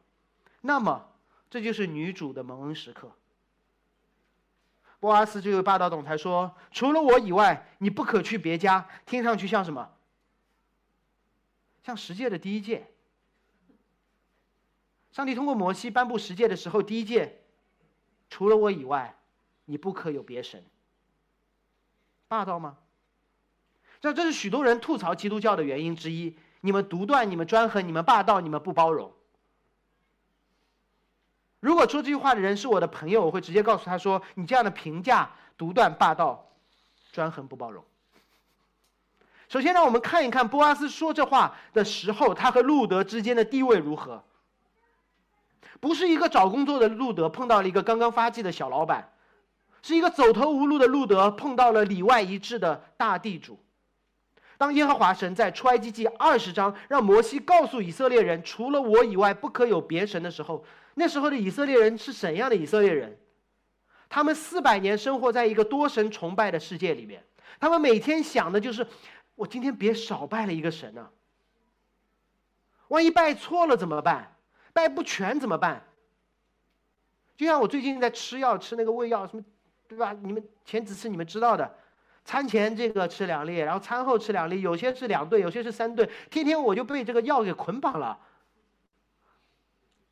[0.62, 1.10] 那么
[1.50, 3.12] 这就是女主的蒙恩时刻。
[5.00, 9.92] 波阿斯这位霸道总裁说：“除了我以外，你不可去别家。”听上去像什么？
[11.84, 12.88] 像十诫的第一诫。
[15.16, 17.40] 上帝通过摩西颁布十诫的时候，第一诫，
[18.30, 19.16] 除了我以外，
[19.64, 20.62] 你不可有别神。
[22.28, 22.76] 霸道吗？
[24.02, 26.36] 这这是许多人吐槽基督教的原因之一。
[26.60, 29.14] 你们独断，你们专横，你们霸道，你们不包容。
[31.62, 36.46] 如果说这句话的人是我的朋友，我会直接告诉他说：“你这样的评价，独断、霸道、
[37.14, 37.82] 专横、不包容。”
[39.48, 44.22] 首先，让我们看一看波阿斯说这话的时候，他和路德之间的地位如何。
[45.80, 49.12] 不是一个找工作的路德碰到了一个刚刚发迹的小老板，
[49.82, 53.60] 是一个走投无路的路德碰到了里外一致的大地主。
[54.58, 63.18] 当耶和华神在出埃及记二十章让摩西告诉以色列人，除了我以外不可有别神的时候，那时候的以色列人是怎样的以色列人？
[64.08, 67.26] 他们四百年生活在一个多神崇拜的世界里面，
[67.60, 68.88] 他们每天想的就是：
[69.36, 71.10] 我今天别少拜了一个神呢。
[72.88, 74.35] 万一拜错了怎么办？
[74.76, 75.82] 拜不全怎么办？
[77.38, 79.44] 就像我最近在吃药，吃那个胃药，什么，
[79.88, 80.12] 对吧？
[80.22, 81.74] 你们前几次你们知道的。
[82.26, 88.20] 餐前这个吃两粒，然后餐后吃两粒，有些是两顿，有些是三顿，天天我就被这个药给捆绑了。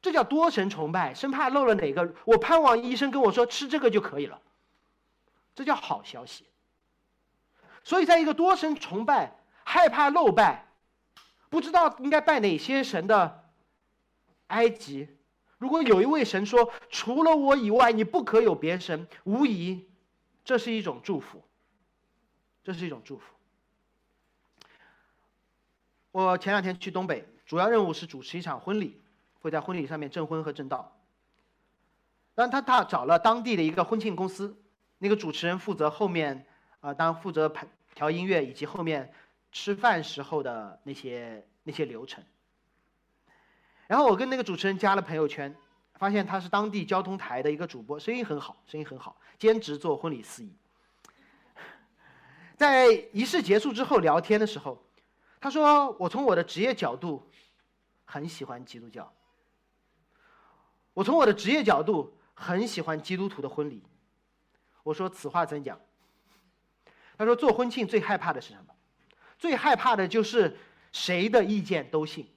[0.01, 2.13] 这叫多神崇拜，生怕漏了哪个。
[2.23, 4.39] 我盼望医生跟我说吃这个就可以了，
[5.55, 6.45] 这叫好消息。
[7.83, 10.67] 所以在一个多神崇拜、害怕漏拜、
[11.49, 13.42] 不知道应该拜哪些神的
[14.53, 15.09] 埃及，
[15.57, 19.89] 如果有一位神说除了我以外你不可有别神，无疑
[20.45, 21.43] 这是一种祝福。
[22.63, 23.33] 这是一种祝福。
[26.11, 29.01] 我前两天去东北，主要任务是主持一场婚礼，
[29.41, 30.97] 会在婚礼上面证婚和证道。
[32.33, 34.55] 但他他找了当地的一个婚庆公司，
[34.97, 36.45] 那个主持人负责后面
[36.79, 39.11] 啊，当负责排调音乐以及后面
[39.51, 42.23] 吃饭时候的那些那些流程。
[43.87, 45.55] 然后我跟那个主持人加了朋友圈，
[45.95, 50.51] 发现他是当地交通台的一个主播，声音很好，声音很好，兼职做婚礼司仪。
[52.55, 54.81] 在仪式结束之后聊天的时候，
[55.41, 57.29] 他说：“我从我的职业角度，
[58.05, 59.11] 很喜欢基督教。
[60.93, 63.83] 我从我的职业角度很喜欢基督徒的婚礼。”
[64.83, 65.79] 我说：“此话怎讲？”
[67.17, 68.73] 他说：“做婚庆最害怕的是什么？
[69.37, 70.57] 最害怕的就是
[70.93, 72.32] 谁的意见都信。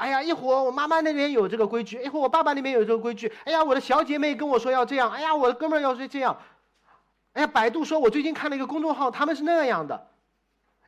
[0.00, 3.30] 哎呀，一会儿我妈妈那边有这个规矩，一会儿我爸爸那边有这个规矩。
[3.44, 6.40] 哎呀，我的小姐妹跟我说要这样，哎呀，我的哥们儿要是这样。”
[7.34, 10.08] 哎呀，百度说，我最近看了一个公众号，他们是那样的，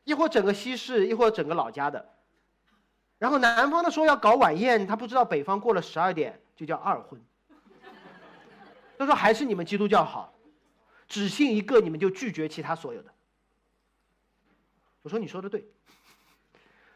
[0.03, 2.09] 一会儿整个西式，一会儿整个老家的。
[3.19, 7.21] 然后南方的说要搞晚宴，他不知道北方过了十二点就叫二婚。
[8.97, 10.33] 他说还是你们基督教好，
[11.07, 13.11] 只信一个你们就拒绝其他所有的。
[15.03, 15.65] 我说你说的对，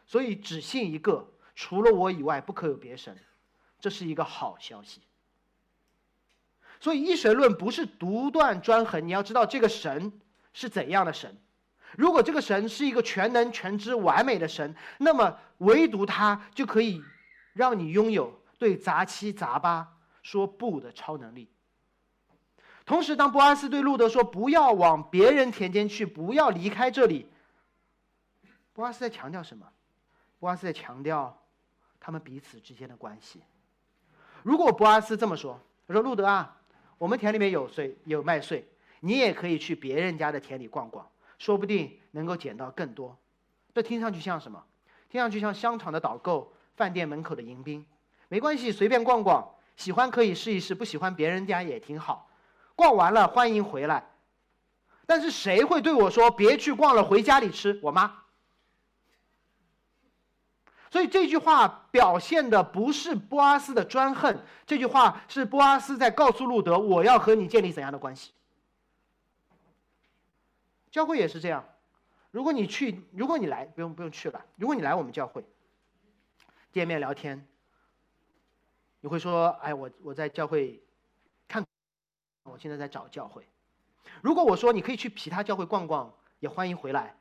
[0.04, 1.26] 所以只信一个，
[1.60, 3.18] 除了我以外不可有别神，
[3.80, 5.02] 这是一个好消息。
[6.78, 9.04] 所以，一神论不是独断专横。
[9.04, 10.12] 你要知道，这个神
[10.52, 11.36] 是怎样的神。
[11.96, 17.02] 如果这个神是一个全能、全知、完美的神，那么唯独他就可以
[17.54, 21.50] 让你拥有对杂七杂八说不的超能力。
[22.86, 27.28] 同时，当波阿斯对路德说“不要往别人田间去，不要离开这里”，
[28.72, 29.66] 波阿斯在强调什么？
[30.38, 31.36] 波阿斯在强调
[32.00, 33.42] 他们彼此之间的关系。
[34.42, 36.54] 如果博阿斯这么说，他说：“路德啊。”
[36.98, 41.08] 我们田里面有穗，有麦穗，你也可以去别人家的田里逛逛，
[41.38, 43.16] 说不定能够捡到更多。
[43.72, 44.64] 这听上去像什么？
[45.08, 47.86] 听上去像商场的导购，饭店门口的迎宾。
[48.26, 52.28] 没关系，随便逛逛，喜欢可以试一试，不喜欢别人家也挺好。
[52.74, 54.04] 逛完了欢迎回来。
[55.06, 57.78] 但是谁会对我说别去逛了，回家里吃？
[57.80, 58.24] 我妈。
[60.90, 68.32] 所以这句话表现的不是波阿斯的专横，这句话是波阿斯在告诉路德：“我要和你建立怎样的关系。”
[70.90, 71.62] 教会也是这样，
[72.30, 74.44] 如果你去，如果你来，不用不用去了。
[74.56, 75.44] 如果你来我们教会，
[76.72, 77.46] 见面聊天，
[79.00, 80.82] 你会说：“哎，我我在教会
[81.46, 81.62] 看，
[82.44, 83.46] 我现在在找教会。”
[84.22, 87.14] 如果我说你可以去其他教会逛逛，也欢迎回来，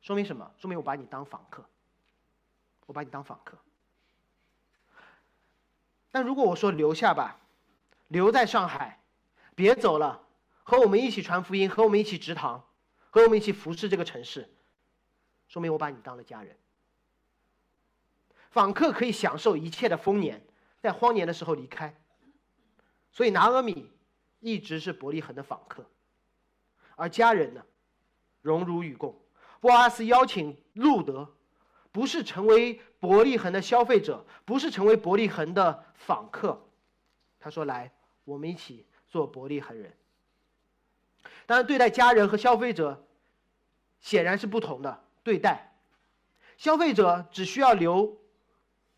[0.00, 0.50] 说明什么？
[0.56, 1.62] 说明我把你当访客。
[2.92, 3.56] 我把你当访客，
[6.10, 7.40] 但如果我说留下吧，
[8.08, 9.02] 留在上海，
[9.54, 10.26] 别走了，
[10.62, 12.68] 和我们一起传福音，和我们一起植堂，
[13.08, 14.54] 和我们一起服侍这个城市，
[15.48, 16.54] 说明我把你当了家人。
[18.50, 20.46] 访客可以享受一切的丰年，
[20.78, 21.98] 在荒年的时候离开，
[23.10, 23.90] 所以拿阿米
[24.40, 25.86] 一直是伯利恒的访客，
[26.96, 27.64] 而家人呢，
[28.42, 29.18] 荣辱与共。
[29.60, 31.34] 波阿斯邀请路德。
[31.92, 36.66] 不是成为伯利恒的消费者，不是成为伯利恒的访客。
[37.38, 37.92] 他说：“来，
[38.24, 39.94] 我们一起做伯利恒人。”
[41.46, 43.06] 当然，对待家人和消费者
[44.00, 45.72] 显然是不同的对待。
[46.56, 48.18] 消费者只需要留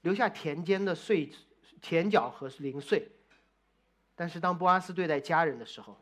[0.03, 1.33] 留下田间的碎
[1.81, 3.11] 田角和零碎，
[4.15, 5.97] 但是当波阿斯对待家人的时候，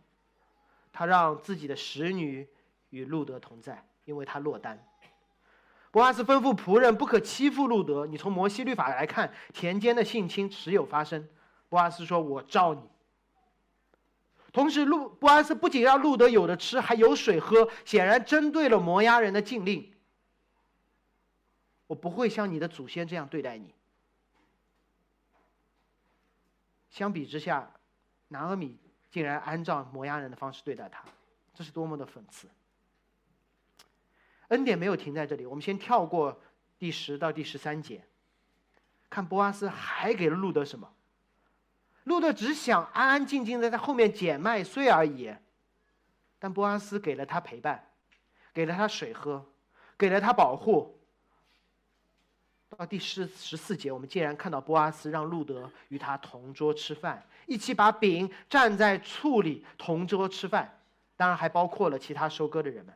[0.92, 2.48] 他让自己的使女
[2.90, 4.84] 与路德同在，因为他落单。
[5.92, 8.06] 博阿斯吩咐仆人不可欺负路德。
[8.06, 11.28] 你从摩西律法来看，田间的性侵时有发生。
[11.68, 12.80] 博阿斯说：“我照你。”
[14.52, 19.92] 同时，路波阿斯不仅让路德有的吃，还有水喝，显然针对了摩押人的禁令。
[21.86, 23.74] 我不会像你的祖先这样对待你。
[26.88, 27.70] 相比之下，
[28.28, 28.78] 拿阿米
[29.10, 31.04] 竟然按照摩押人的方式对待他，
[31.54, 32.48] 这是多么的讽刺！
[34.52, 36.38] 恩典没有停在这里，我们先跳过
[36.78, 38.04] 第十到第十三节，
[39.08, 40.92] 看波阿斯还给了路德什么。
[42.04, 45.34] 路德只想安安静静的在后面捡麦穗而已，
[46.38, 47.82] 但波阿斯给了他陪伴，
[48.52, 49.42] 给了他水喝，
[49.96, 50.98] 给了他保护。
[52.76, 60.78] 到第十十四节，我们竟然看到波阿斯让路德与他同桌吃饭，一起把饼蘸在醋里同桌吃饭，
[61.16, 62.94] 当然还包括了其他收割的人们。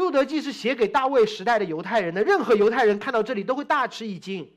[0.00, 4.50] 路德记是写给大卫时代的犹太人的，任何犹太人看到这里都会大吃一惊。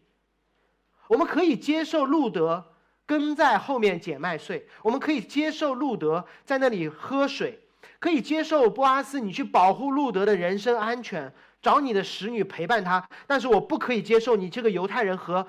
[1.10, 2.64] 我们可以接受路德
[3.06, 7.60] 跟在后面捡麦穗，我们可以接受路德在那里喝水，
[8.00, 13.06] 可以接受波阿斯你去保护路德的人身安全，找你的使女陪伴他。
[13.28, 15.46] 但是我不可以接受你这个犹太人和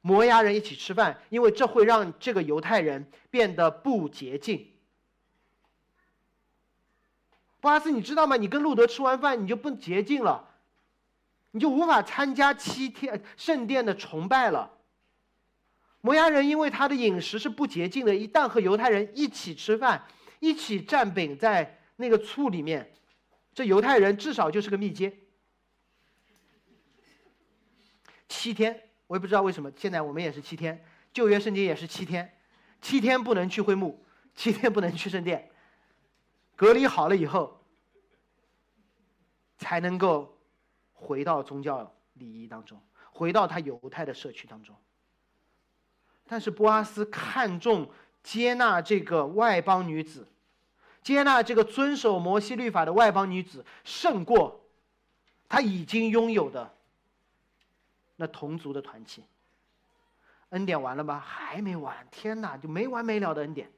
[0.00, 4.66] 摩押人一起吃饭，因为这会让这个犹太人变得不洁净。
[7.66, 8.36] 波阿斯，你知道吗？
[8.36, 10.50] 你跟路德吃完饭，你就不洁净了，
[11.50, 14.70] 你就无法参加七天圣殿的崇拜了。
[16.00, 20.04] 摩押人因为他的饮食是不洁净的，一旦和犹太人一起吃饭，
[20.38, 22.94] 一起蘸饼在那个醋里面，
[23.52, 25.12] 这犹太人至少就是个密接。
[28.28, 32.32] 七天，我也不知道为什么，现在我们也是七天，旧约圣经也是七天，
[32.80, 34.04] 七天不能去会幕，
[34.36, 35.50] 七天不能去圣殿，
[36.54, 37.55] 隔离好了以后，
[39.58, 40.36] 才能够
[40.92, 42.80] 回到宗教礼仪当中，
[43.12, 44.74] 回到他犹太的社区当中。
[46.26, 47.88] 但是波阿斯看重
[48.22, 50.26] 接纳这个外邦女子，
[51.02, 54.60] 接纳这个遵守摩西律法的外邦女子，胜过
[55.48, 56.74] 他已经拥有的
[58.16, 59.22] 那同族的团契。
[60.50, 61.18] 恩典完了吗？
[61.18, 62.06] 还没完！
[62.10, 63.70] 天哪，就没完没了的恩典。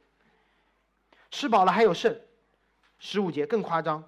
[1.31, 2.18] 吃饱了还有剩，
[2.99, 4.03] 十五节更夸张。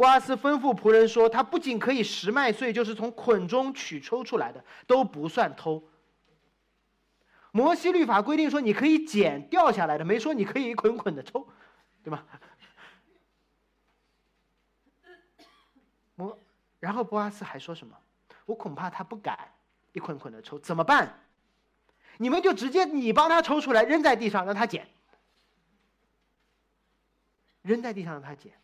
[0.00, 5.86] 波阿斯吩咐仆人说：“他不仅可以拾麦穗，就是从捆中取抽出来的，都不算偷。”
[7.52, 11.46] 摩西律法规定说，你可以捡掉下来的，没说你可以一捆捆的抽，
[12.02, 12.24] 对吗？
[16.14, 16.38] 摩，
[16.78, 17.94] 然后波阿斯还说什么？
[18.46, 19.38] 我恐怕他不敢
[19.92, 21.20] 一捆捆的抽，怎么办？
[22.16, 24.88] 你们就直接你帮他抽出来，扔在地上让他捡，
[27.60, 28.54] 扔在地上让他捡。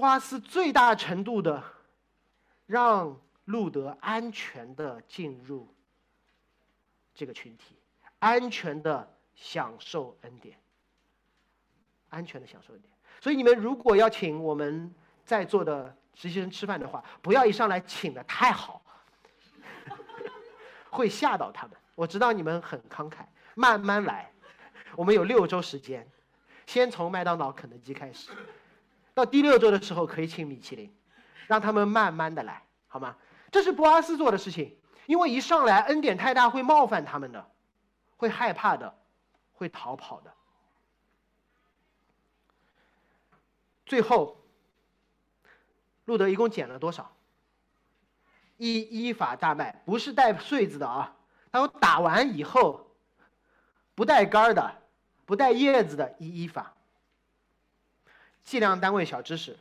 [0.00, 1.62] 波阿斯最大程度的
[2.66, 5.68] 让路德安全的进入。
[7.12, 7.76] 这个群体
[8.18, 10.58] 安全的享受恩典，
[12.08, 12.90] 安全的享受恩典。
[13.20, 14.94] 所以你们如果要请我们
[15.26, 18.82] 在座的实习生吃饭的话，不要一上来请的太好，
[20.88, 21.76] 会吓到他们。
[21.94, 24.32] 我知道你们很慷慨，慢慢来。
[24.96, 26.08] 我们有六周时间，
[26.66, 28.30] 先从麦当劳、肯德基开始，
[29.20, 30.90] 到第六周的时候可以请米其林，
[31.46, 33.16] 让他们慢慢的来，好吗？
[33.52, 34.78] 这是博阿斯做的事情。
[35.04, 37.50] 因为一上来恩典太大，会冒犯他们的，
[38.16, 38.96] 会害怕的，
[39.52, 40.32] 会逃跑的。
[43.84, 44.40] 最后，
[46.04, 47.12] 路德一共捡了多少？
[48.56, 51.14] 一依法大麦，不是带穗子的啊。
[51.50, 52.88] 他说打完以后，
[53.94, 54.82] 不带杆儿的，
[55.26, 56.72] 不带叶子的一依法。
[58.42, 59.58] 计量单位小知识，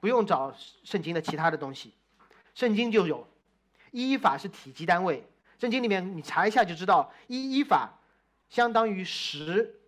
[0.00, 0.54] 不用找
[0.84, 1.94] 圣经的其他的东西，
[2.54, 3.28] 圣经就有。
[3.90, 5.22] 一法是体积单位，
[5.58, 7.98] 圣经里面你查一下就知道，一一法
[8.48, 9.78] 相当于十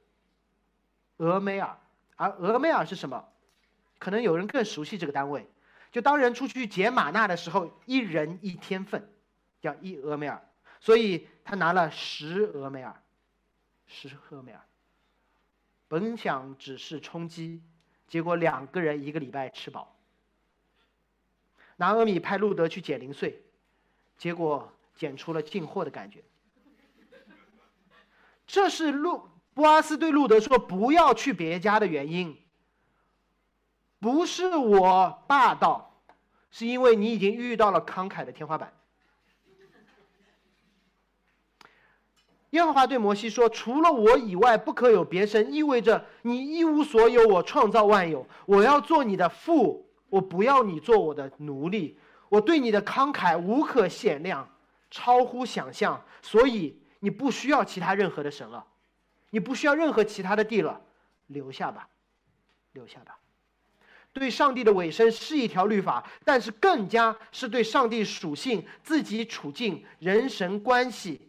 [1.16, 1.79] 俄梅尔，
[2.16, 3.29] 而俄梅尔是什么？
[3.99, 5.49] 可能有人更熟悉这个单位，
[5.91, 9.11] 就当人出去捡玛纳的时候，一人一天份，
[9.62, 10.47] 叫一俄梅尔，
[10.81, 13.03] 所以他拿了十俄梅尔，
[13.87, 14.61] 十俄梅尔。
[15.89, 17.62] 本想只是充饥，
[18.07, 19.97] 结果两个人一个礼拜吃饱。
[21.77, 23.41] 拿俄米派路德去捡零碎。
[24.17, 26.23] 结果捡出了进货的感觉。
[28.47, 32.41] 这是路波阿斯对路德说：“不要去别家的原因，
[33.99, 36.01] 不是我霸道，
[36.51, 38.73] 是因为你已经遇到了慷慨的天花板。”
[42.55, 51.99] 耶和华对摩西说：“除了我以外，不可有别神。”意味着你一无所有，我创造万有，我要做你的父，我不要你做我的奴隶。
[52.29, 54.49] 我对你的慷慨无可限量，
[54.89, 58.65] 超乎想象，所以你不需要其他任何的神了，
[59.31, 60.81] 你不需要任何其他的地了，
[61.27, 61.89] 留下吧，
[62.71, 63.19] 留下吧。
[64.13, 71.21] 对上帝的尾声是一条律法，但是更加是对上帝属性、自己处境、人神关系、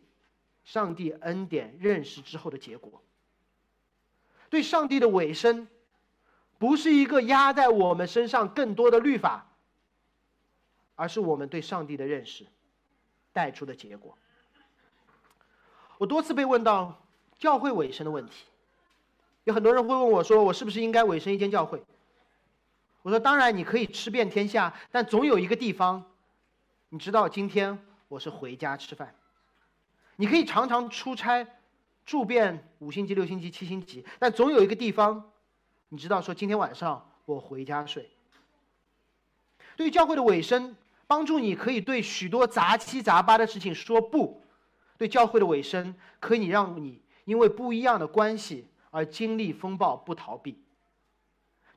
[0.66, 3.02] 上帝恩典认识之后的结果。
[4.50, 5.68] 对上帝的尾声，
[6.58, 9.48] 不是一个压在我们身上更多的律法，
[10.96, 12.46] 而是我们对上帝的认识
[13.32, 14.18] 带出的结果。
[15.98, 17.02] 我多次被问到
[17.38, 18.46] 教会尾声的问题，
[19.46, 21.82] 有很多人会问我说：“我是不是应该尾声一间教会？”
[23.02, 26.04] 我说：“当然，你可以吃遍天下，但总有一个地方，
[26.90, 29.16] 你知道，今天我是回家吃饭。
[30.18, 31.46] 你可以常常出差，
[32.06, 35.32] 住遍五星级、六星级、七星级，但总有一个地方，
[35.90, 38.10] 你知道，说今天晚上我回家睡。
[39.76, 44.42] 对于教会的尾声，帮助你可以对许多杂七杂八的事情说不。
[44.98, 50.64] 对教会的尾声，可以让你因为不一样的关系而经历风暴，不逃避。”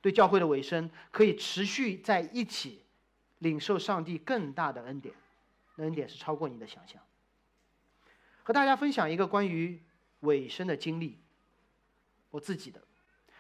[0.00, 2.84] 对教会的尾声，可以持续在一起，
[3.38, 5.12] 领受上帝更大的恩典，
[5.78, 7.02] 恩典是超过你的想象。
[8.48, 9.78] 和大家分享一个关于
[10.20, 11.18] 尾声的经历，
[12.30, 12.80] 我自己的。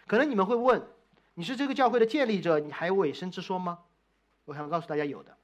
[0.06, 0.86] 可能你们会问，
[1.32, 3.78] 你是这个教会的建立者，你还有尾声之说吗？
[4.44, 5.34] 我想告诉大家，有的。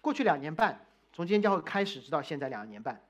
[0.00, 3.00] 过去两年半，从今天教会开始，直到现在两年半，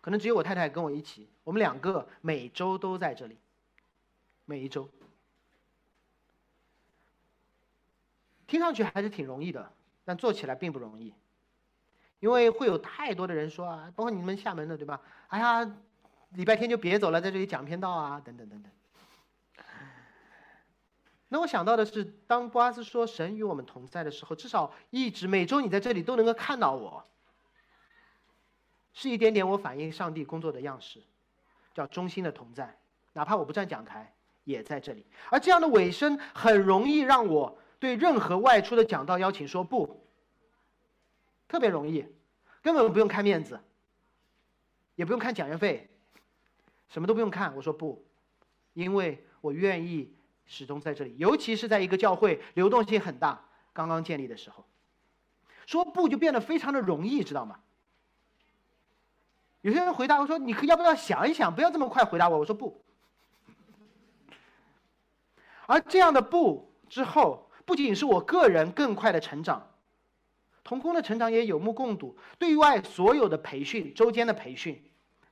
[0.00, 3.36] 可能只有我太太跟我一起，我们两个每周都在这里。
[4.44, 4.88] 每一周，
[8.46, 9.72] 听上去还是挺容易的，
[10.04, 11.12] 但做起来并不容易，
[12.20, 15.00] 因为会有太多的人说啊，包括你们厦门的对吧？
[15.28, 15.70] 哎呀，
[16.30, 18.72] 礼拜天就别走了，在这里讲篇道啊，等等等等。
[21.28, 27.04] 那我想到的是，当波阿斯说神与我们同在的时候，至少一直每周你在这里都能够看到我，
[28.92, 31.02] 是一点点我反映上帝工作的样式，
[31.74, 32.78] 叫中心的同在，
[33.12, 34.14] 哪怕我不站讲台。
[34.44, 40.07] 也在这里，而这样的尾声很容易让我对任何外出的讲道邀请说不，
[41.48, 42.06] 特别容易，
[42.62, 43.58] 根本不用看面子，
[44.94, 45.90] 也不用看讲学费，
[46.88, 48.04] 什么都不用看，我说不，
[48.74, 53.42] 因为我愿意始终在这里，尤其是在一个教会流动性很大、
[53.72, 54.64] 刚刚建立的时候，
[55.66, 57.60] 说不就变得非常的容易，知道吗？
[59.62, 62.80] 有些人回答我说：“你可要不要想一想，不要这么快回答我。”我说不。
[65.66, 69.68] 而这样的不之后，不仅是我个人更快的成长，
[70.68, 72.14] 童工的成长也有目共睹。
[72.38, 74.78] 对外所有的培训、周间的培训、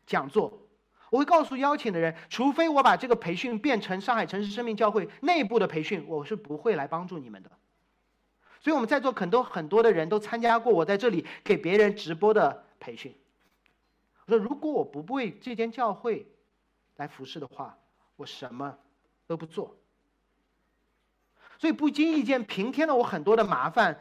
[0.06, 0.66] 讲座，
[1.10, 7.50] 我会告诉邀请的人，除非我把这个培训变成上海城市生命教会内部的培训，我是不会来帮助你们的。
[8.60, 13.14] 所以我们在座很多很多的人都参加过我在这里给别人直播的培训。
[14.24, 16.26] 我说，如果我不为这间教会
[16.96, 17.76] 来服侍的话，
[18.16, 18.78] 我什么
[19.26, 19.76] 都不做。
[21.58, 24.00] 所以不经意间平添了我很多的麻烦，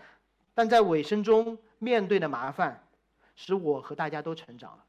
[0.56, 2.84] 但在尾声中面对的麻烦，
[3.36, 4.86] 使我和大家都成长了。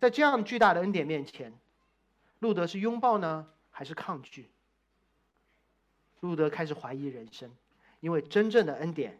[0.00, 1.52] 在这样巨大的恩典面前，
[2.38, 4.50] 路德是拥抱呢，还是抗拒？
[6.20, 7.50] 路德开始怀疑人生，
[8.00, 9.18] 因为真正的恩典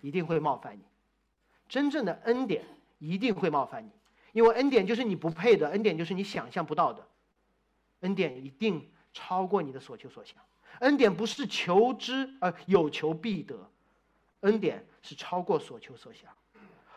[0.00, 0.82] 一定会冒犯你，
[1.68, 2.64] 真正的恩典
[2.98, 3.90] 一定会冒犯你，
[4.32, 7.04] 因为恩典就是你不配的，恩典就是你想象不到的，
[8.00, 10.36] 恩典一定超过你的所求所想。
[10.80, 13.70] 恩典不是求之而有求必得，
[14.40, 16.30] 恩典是超过所求所想，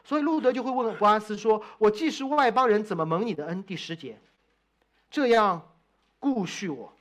[0.03, 4.19] 所以路德就会问博阿斯说：“我既是外邦人，怎么蒙你的恩？”第十节，
[5.09, 5.73] 这样
[6.19, 6.93] 顾恤我。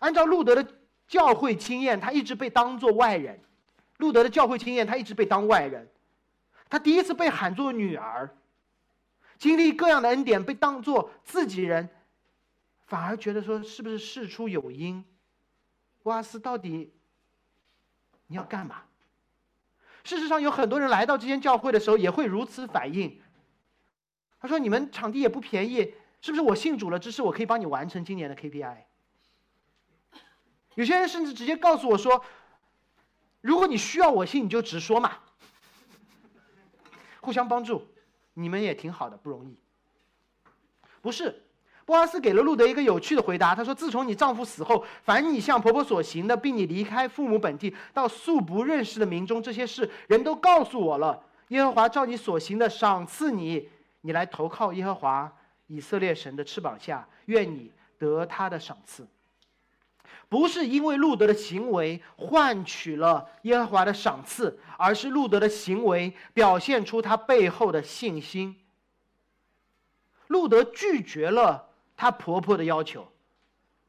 [0.00, 0.74] 按照路德的
[1.06, 3.40] 教会经验，他一直被当作外人。
[3.98, 5.88] 路德的教会经验，他一直被当外人。
[6.70, 8.36] 他第一次被喊作女儿，
[9.38, 11.88] 经历各样的恩典，被当作自己人，
[12.86, 15.04] 反而觉得说是不是事出有因？
[16.04, 16.92] 阿斯到底
[18.28, 18.82] 你要干嘛？
[20.08, 23.20] 事实上，有很多人来到这间教会的时候也会如此反应。
[24.40, 25.92] 他说：“你们场地也不便宜，
[26.22, 26.40] 是不是？
[26.40, 28.84] 我信主了，只是我可以帮你完成今年的 KPI。”
[30.76, 32.24] 有些人甚至直接告诉我说
[33.42, 35.18] ：“如果你需要我信，你就直说嘛，
[37.20, 37.86] 互相帮助，
[38.32, 39.60] 你们也挺好的，不容易。”
[41.02, 41.47] 不是。
[41.88, 43.54] 波阿斯给了路德一个有趣的回答。
[43.54, 51.18] 他说：“自从你丈夫死后，凡你向婆婆所行的，并你离开父母本地到素不认识的民中这些事，人都告诉我了。
[51.48, 53.70] 耶和华照你所行的赏赐你，
[54.02, 55.32] 你来投靠耶和华
[55.66, 59.08] 以色列神的翅膀下，愿你得他的赏赐。
[60.28, 68.56] 不是因为路德的行为换取了耶和华的赏赐，而是路德的行为表现出他背后的信心。”
[70.28, 71.67] 路德拒绝了
[71.98, 73.06] 她婆婆的要求。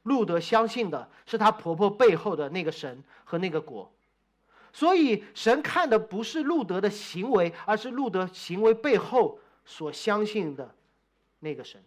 [0.03, 3.91] 路德相信的是她婆婆背后的那个神和那个国，
[4.73, 10.73] 所以神看的不是路德的行为，而是路德行为背后所相信的
[11.39, 11.81] 那个神。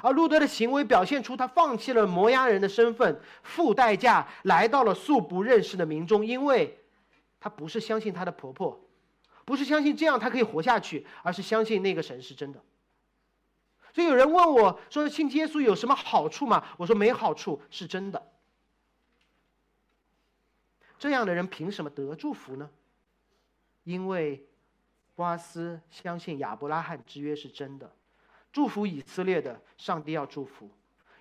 [0.00, 6.78] 而路德的行为表现出他放弃了摩押人的身份，付代价来到了素不认识的民中，因为
[7.38, 8.80] 他不是相信他的婆婆，
[9.44, 12.60] 不是相信这样他可以活下去，而是相信那个神是真的。
[13.92, 18.30] 所以有人问我说：“信耶稣有什么好处吗？”我说：“没好处，是真的。”
[20.98, 22.70] 这样的人凭什么得祝福呢？
[23.84, 24.46] 因为
[25.14, 27.92] 波阿斯相信亚伯拉罕之约是真的。
[28.52, 30.70] 祝福以色列的上帝要祝福，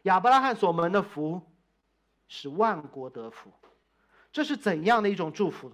[0.04, 1.42] 亚伯拉罕所蒙的福，
[2.28, 3.52] 使万国得福。
[4.32, 5.72] 这是怎样的一种祝福？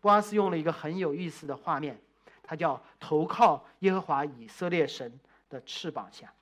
[0.00, 2.00] 波阿斯用了一个很有意思的画面，
[2.42, 5.18] 他叫投靠耶和华以色列神
[5.48, 6.32] 的翅膀下。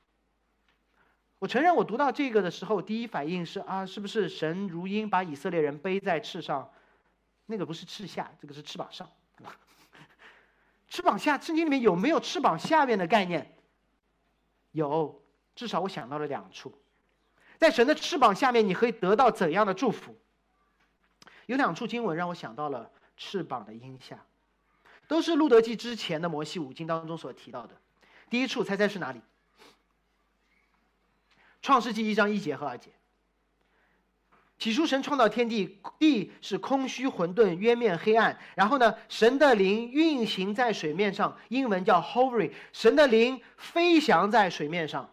[1.38, 6.70] 我承认，我读到这个的时候，第一反应是啊，是不是神如鹰把以色列人背在翅上？
[7.46, 9.10] 那个不是翅下，这个是翅膀上。
[10.88, 13.58] 翅膀下，圣经里面有没有翅膀下面的概念？
[14.70, 15.22] 有，
[15.54, 16.80] 至少我想到了两处，
[17.58, 20.16] 在神的翅膀下面，你可以得到怎样的祝福？
[21.46, 24.24] 有两处经文让我想到了翅膀的荫下，
[25.06, 27.76] 都是路德记之前的摩西五经当中所提到的。
[28.34, 29.20] 第一处，猜猜是哪里？
[31.62, 32.90] 创世纪一章一节和二节。
[34.58, 38.36] 起初，神创造天地，地是空虚混沌，渊面黑暗。
[38.56, 42.50] 然后呢，神的灵运行在水面上，英文叫 hovering。
[42.72, 45.08] 神的灵飞翔在水面上。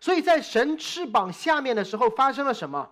[0.00, 2.90] 所以在神翅膀下面的时候，发生了什么？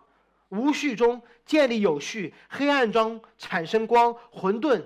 [0.51, 4.85] 无序中建立有序，黑暗中产生光，混沌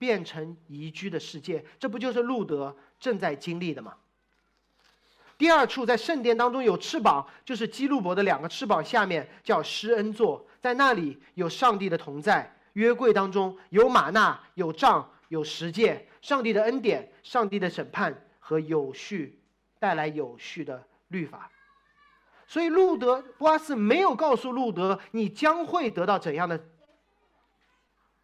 [0.00, 1.62] 变成宜居的世界。
[1.78, 3.94] 这不就是路德正在经历的吗？
[5.36, 19.38] 第二处在圣殿当中有翅膀，就是基路伯的两个翅膀下面叫施恩座，在那里有上帝的同在，约柜当中有玛纳、有杖、有十诫，上帝的恩典、上帝的审判和有序
[19.78, 21.50] 带来有序的律法。
[22.46, 26.58] 所以路德波阿斯没有告诉路德你将会得到怎样的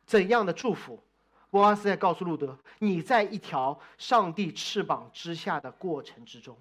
[0.07, 1.03] 怎样的祝福，
[1.57, 6.55] 波阿斯在告诉路德你在一条上帝翅膀之下的过程之中。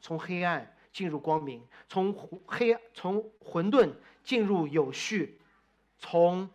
[0.00, 2.12] 从黑暗进入光明，从
[2.44, 3.92] 黑从混沌
[4.24, 5.40] 进入有序，
[6.00, 6.50] 从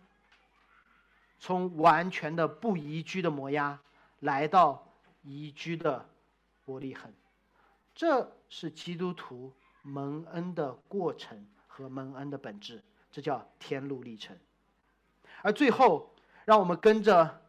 [1.40, 3.80] 从完全的不宜居的摩押
[4.20, 4.86] 来到
[5.22, 6.06] 宜居的
[6.66, 7.10] 伯利恒，
[7.96, 9.54] 这是基督徒
[9.84, 14.38] 蒙恩的过程和蒙恩的本质，这叫天路历程。
[15.42, 16.14] 而最后，
[16.44, 17.42] 让我们跟着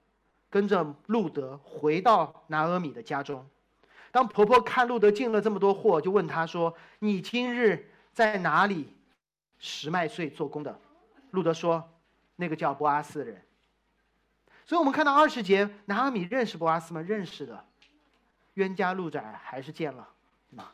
[0.51, 3.47] 跟着路德回到拿阿米的家中。
[4.11, 8.93] 当婆婆看路德进了这么多货，就问他说：“你今日在哪里
[9.61, 10.77] 拾麦穗做工的？”
[11.31, 11.89] 路德说
[12.35, 13.41] ：“那个叫波阿斯的人。”
[14.67, 17.01] 所以我们看到二十节，拿阿米认识波阿斯吗？
[17.01, 17.65] 认识的，
[18.55, 20.09] 冤家路窄还是见了
[20.51, 20.69] 吗？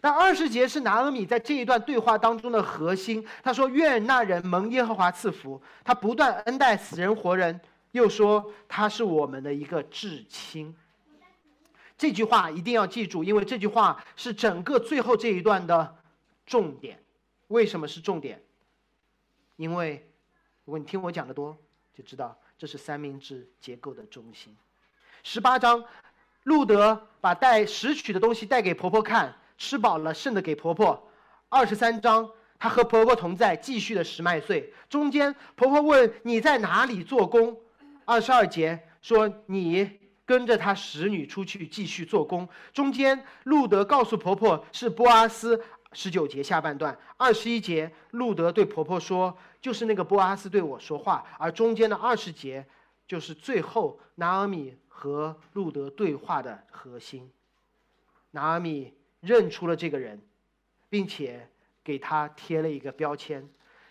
[0.00, 3.26] 那二十节是拿阿米在这一段对话当中的核心。
[3.42, 7.58] 他说：“愿那人蒙耶和华赐福，他不断恩待死人活人，
[7.94, 10.74] 又说他是我们的一个至亲。”
[11.96, 15.96] 这句话一定要记住，因为这句话是整个最后这一段的
[16.44, 17.00] 重点。
[17.46, 18.42] 为什么是重点？
[19.54, 20.04] 因为
[20.64, 21.56] 如果你听我讲的多，
[21.96, 24.54] 就知道这是三明治结构的中心。
[25.22, 25.84] 十八章，
[26.42, 31.08] 路德把带拾取的东西带给婆婆看，吃饱了剩的给婆婆。
[31.48, 32.28] 二十三章，
[32.58, 34.74] 她和婆婆同在，继续的拾麦穗。
[34.90, 37.56] 中间，婆婆问你在哪里做工？
[38.04, 40.00] 二十二节说你。
[40.26, 42.48] 跟着他使女出去继续做工。
[42.72, 45.62] 中间，路德告诉婆婆是波阿斯。
[45.92, 52.66] 十九节下半段，二十一节，路德对婆婆说：“就是那个波阿斯对我说话。”而中间的二十节，
[53.06, 57.30] 就是最后拿阿米和路德对话的核心。
[58.30, 60.18] 拿阿米认出了这个人，
[60.88, 61.50] 并且
[61.84, 63.46] 给他贴了一个标签。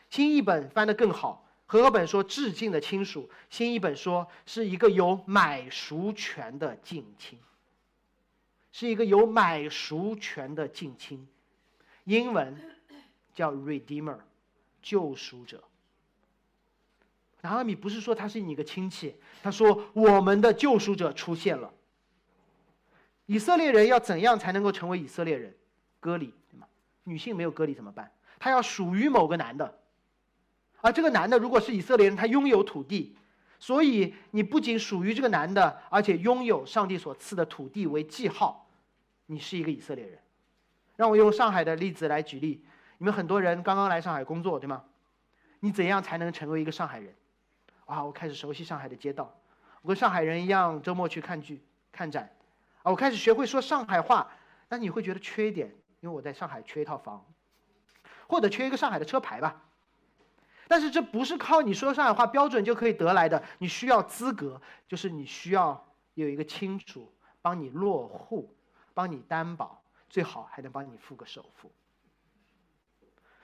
[0.10, 1.46] 新译本翻得更好。
[1.82, 7.40] 和本说致敬的亲属，新一本说是一个有买赎权的近亲，
[8.72, 11.28] 是一个有买赎权的近亲，
[12.04, 12.56] 英文
[13.34, 14.20] 叫 redeemer，
[14.84, 15.64] 救赎者。
[17.42, 21.74] 拿阿米不是说他是你个亲戚，他说我们的救赎者出现了。
[23.26, 25.56] 以色列人要怎样才能够成为以色列人？
[26.00, 26.68] 割礼对吗？
[27.06, 28.12] 女性没有割礼怎么办？
[28.38, 29.80] 她要属于某个男的。
[30.84, 33.16] 而这个男的如果是以色列人，他拥有土地，
[33.58, 38.68] 所以你不仅属于这个男的，而且拥有上帝所赐的土地为记号，
[39.28, 40.20] 你是一个以色列人。
[40.98, 42.66] 让我用上海的例子来举例。
[42.98, 44.84] 你们很多人刚刚来上海工作，对吗？
[45.62, 47.16] 你怎样才能成为一个上海人？
[47.86, 49.34] 啊，我开始熟悉上海的街道，
[49.82, 51.64] 我跟上海人一样，周末去看剧、
[51.94, 52.30] 看展。
[52.82, 54.30] 啊，我开始学会说上海话。
[54.68, 57.24] 但你会觉得缺一点，因为我在上海缺一套房，
[58.28, 59.62] 或者缺一个上海的车牌吧。
[60.74, 67.14] 但是这不是靠你说上海话标准就可以得来的，你需要资格，就是你需要有一个亲属
[67.44, 68.52] 帮你落户，
[68.92, 69.84] 帮你担保。
[70.10, 71.72] 最好还能帮你付个首付，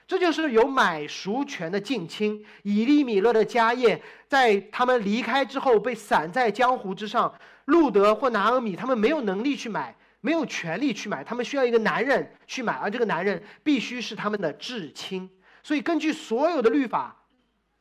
[0.07, 7.32] 这就是有买赎权的近亲以利米勒的家业，在他们离开之后被散在江湖之上。
[7.65, 15.30] 路德或拿俄米他们没有能力去买，没有权利去买，他们需要一个男人去买，而这个男人必须是他们的至亲。
[15.61, 17.15] 所以根据所有的律法，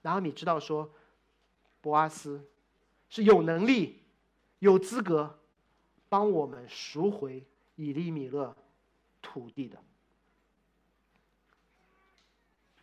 [0.08, 0.90] 拿俄米知道说，
[1.82, 2.48] 博阿斯
[3.10, 4.02] 是有能力、
[4.60, 5.38] 有资格
[6.08, 7.46] 帮我们赎回
[7.76, 8.56] 以利米勒。
[9.20, 9.76] 土地的，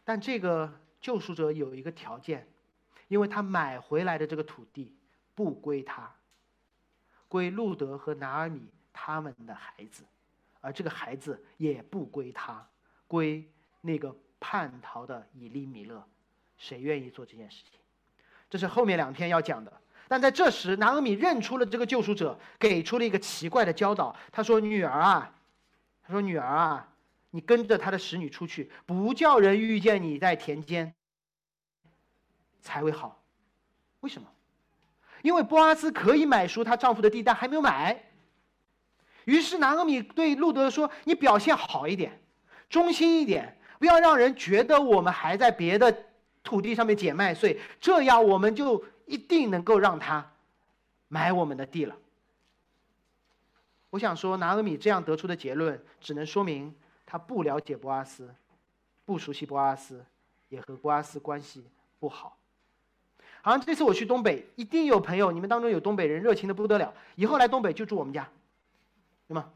[0.03, 2.47] 但这个救赎者有一个条件，
[3.07, 4.93] 因为他买回来的这个土地
[5.33, 6.13] 不归他，
[7.27, 10.03] 归路德和拿尔米他们的孩子，
[10.59, 12.67] 而这个孩子也不归他，
[13.07, 13.49] 归
[13.81, 16.05] 那个叛逃的以利米勒。
[16.57, 17.79] 谁愿意做这件事情？
[18.49, 19.71] 这是后面两篇要讲的。
[20.07, 24.15] 但在这时，拿尔米认出了这个救赎者，给出了一个奇怪的教导。
[24.31, 25.33] 他说：“女儿啊。”
[26.07, 26.87] 他说：“女儿啊，
[27.31, 30.93] 你跟着他的使女出去，不叫人遇见你在田间，
[32.61, 33.23] 才会好。
[34.01, 34.27] 为什么？
[35.23, 37.99] 因为波阿斯可以买赎她丈夫的地，但还没有买。
[39.23, 42.21] 于是拿俄米对路德说：‘你表现好一点，
[42.69, 46.05] 忠心一点，不要让人觉得我们还在别的
[46.45, 50.31] 土地上面捡麦穗，这样我们就一定能够让他
[51.09, 51.97] 买我们的地了。’”
[53.91, 56.73] 我想说，拿俄米这样得出的结论，只能说明
[57.05, 58.33] 他不了解波阿斯，
[59.05, 60.05] 不熟悉波阿斯，
[60.49, 61.65] 也和波阿斯关系
[61.99, 62.37] 不好。
[63.41, 66.93] 好像这次我去东北，一定有朋友，你们当中有东北人，热情的不得了。
[67.15, 68.27] 以后来东北就住我们家，
[69.27, 69.51] 对吗？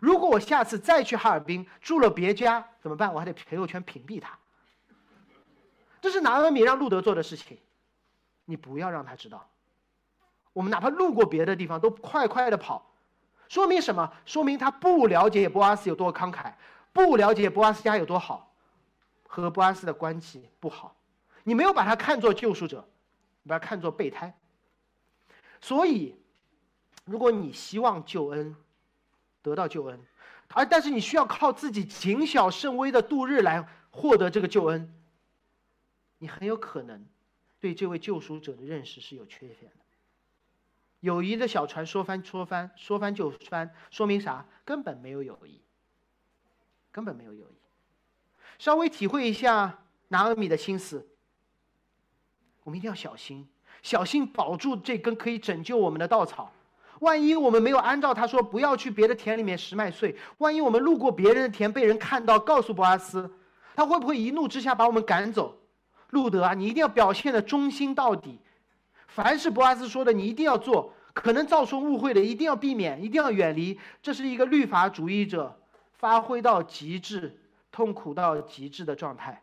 [0.00, 3.12] 如果我下次再去哈尔滨住了别家怎么办？
[3.12, 4.38] 我还得朋友圈屏蔽他。
[6.00, 7.58] 这是拿俄米让路德做的事情，
[8.44, 9.48] 你不要让他知道。
[10.52, 12.90] 我们哪怕路过别的地方，都快快的跑。
[13.48, 14.12] 说明什么？
[14.24, 16.52] 说明他不了解波阿斯有多慷慨，
[16.92, 18.52] 不了解波阿斯家有多好，
[19.26, 20.96] 和波阿斯的关系不好。
[21.44, 22.88] 你没有把他看作救赎者，
[23.42, 24.36] 你把他看作备胎。
[25.60, 26.16] 所以，
[27.04, 28.56] 如果你希望救恩，
[29.42, 30.00] 得到救恩，
[30.48, 34.92] 而但是你需要靠自己谨小慎微的度日来获得这个救恩，
[36.26, 37.06] 你很有可能
[37.60, 39.76] 对这位救赎者的认识是有缺陷的。
[40.98, 44.44] 友谊的小船说翻说翻说翻就翻，说明啥？
[44.64, 45.60] 根本没有友谊，
[46.90, 47.54] 根本没有友谊。
[48.58, 51.06] 稍微体会一下拿阿米的心思，
[52.64, 53.48] 我们一定要小心，
[53.80, 56.52] 小心保住这根可以拯救我们的稻草。
[56.98, 63.32] 万一我们没有按照他说不要去别的田里面拾麦穗，万一我们路过别人的田被人看到，告诉博阿斯，
[63.76, 65.56] 他会不会一怒之下把我们赶走？
[66.10, 68.40] 路德啊，你一定要表现的忠心到底。
[69.08, 73.78] 凡是博阿斯说的，你一定要做；可能造成误会的，一定要避免，一定要远离。
[74.02, 75.58] 这是一个律法主义者
[75.94, 77.40] 发挥到极致、
[77.72, 79.42] 痛苦到极致的状态，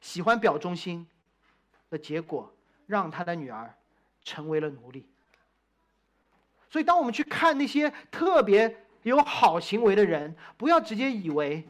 [0.00, 1.06] 喜欢表忠心
[1.90, 2.52] 的结果，
[2.86, 3.74] 让他的女儿
[4.22, 5.06] 成为了奴隶。
[6.70, 11.66] 所以，当我们去看那些特别有好行为的人，不要直接以为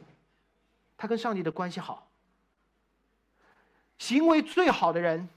[0.95, 2.07] 他跟上帝的关系好。
[4.01, 5.29] 行为最好的人，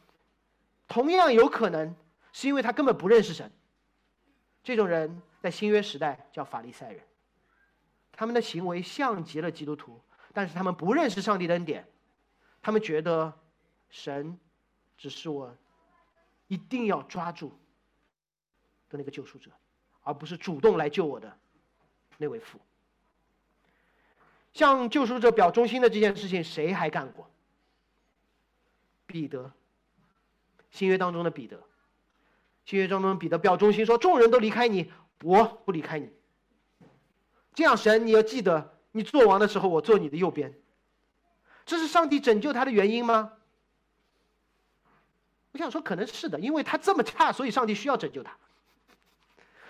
[0.89, 1.95] 同样有可能。
[2.33, 3.49] 是因为他根本不认识神。
[4.65, 7.01] 这种人在新约时代叫法利赛人，
[8.11, 10.01] 他们的行为像极了基督徒，
[10.33, 11.87] 但是他们不认识上帝的恩典，
[12.61, 13.33] 他们觉得
[13.89, 14.37] 神
[14.97, 15.57] 只是我
[16.49, 17.57] 一定要抓住
[18.89, 19.49] 的那个救赎者，
[20.03, 21.39] 而不是主动来救我的
[22.19, 22.59] 那位父。
[24.53, 27.31] 向救赎者表忠心的这件事情，谁还干过？
[29.15, 29.53] 彼得，
[30.73, 31.63] 新约当中的彼得。
[32.65, 34.91] 新约当中，彼得表忠心说：“众人都离开你，
[35.23, 36.11] 我不离开你。
[37.55, 40.53] 这样，神，你要记得，你做王的时候，我坐你的右边。
[41.65, 43.35] 这是上帝拯救他的原因吗？
[45.53, 48.37] 我想说，可能是的，因为他这么差，所以上帝需要拯救他。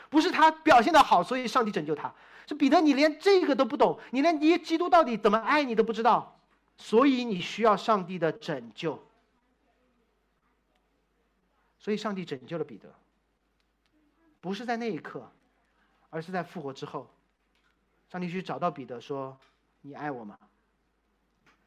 [0.08, 2.14] 不是他表现的好，所以上帝拯救他。
[2.46, 6.40] 是彼得，你连这个都不懂，你连你基督到底怎么爱你都不知道，
[6.78, 9.06] 所以你需要上帝的拯救。”
[11.84, 12.90] 所以，上帝拯救了彼得，
[14.40, 15.30] 不是在那一刻，
[16.08, 17.10] 而是在复活之后。
[18.08, 19.36] 上帝去找到彼得说
[19.82, 20.38] ：“你爱我吗？”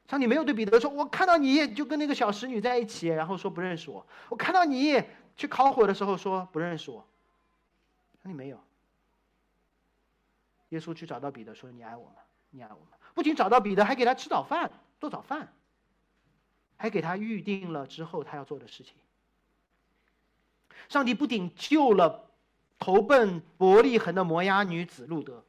[0.09, 4.03] 上帝没有对彼得说：“我看到你就跟那个小使女在一起，然后说不认识我。
[4.27, 5.03] 我看到你
[5.35, 7.05] 去烤火的时候说不认识我。”
[8.23, 8.59] 上帝没有。
[10.69, 12.15] 耶稣去找到彼得说：“你爱我吗？
[12.49, 15.53] 你爱我吗？”不仅找到彼得，还给他吃早饭、做早饭，
[16.75, 18.95] 还给他预定了之后他要做的事情。
[20.89, 22.29] 上帝不仅救了
[22.79, 25.43] 投奔伯利恒的摩押女子路德，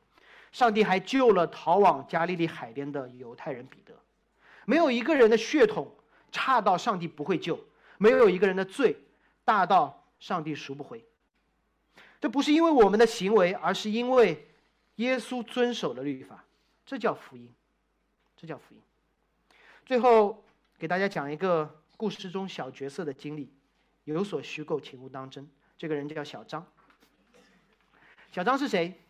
[0.50, 3.94] 上帝还救了逃往加利利海边的犹太人彼得。
[4.64, 5.94] 没有一个人的血统
[6.30, 7.58] 差到上帝不会救，
[7.96, 8.96] 没有一个人的罪
[9.44, 11.04] 大到上帝赎不回。
[12.20, 14.48] 这不是因为我们的行为，而是因为
[14.96, 16.44] 耶稣遵守了律法，
[16.84, 17.48] 这叫福音，
[18.36, 18.80] 这叫福音。
[19.86, 20.42] 最后
[20.78, 23.50] 给大家讲一个故事中小角色的经历，
[24.14, 25.48] 有所虚构，请勿当真。
[25.76, 26.66] 这个人叫小张。
[28.32, 29.00] 小张是谁？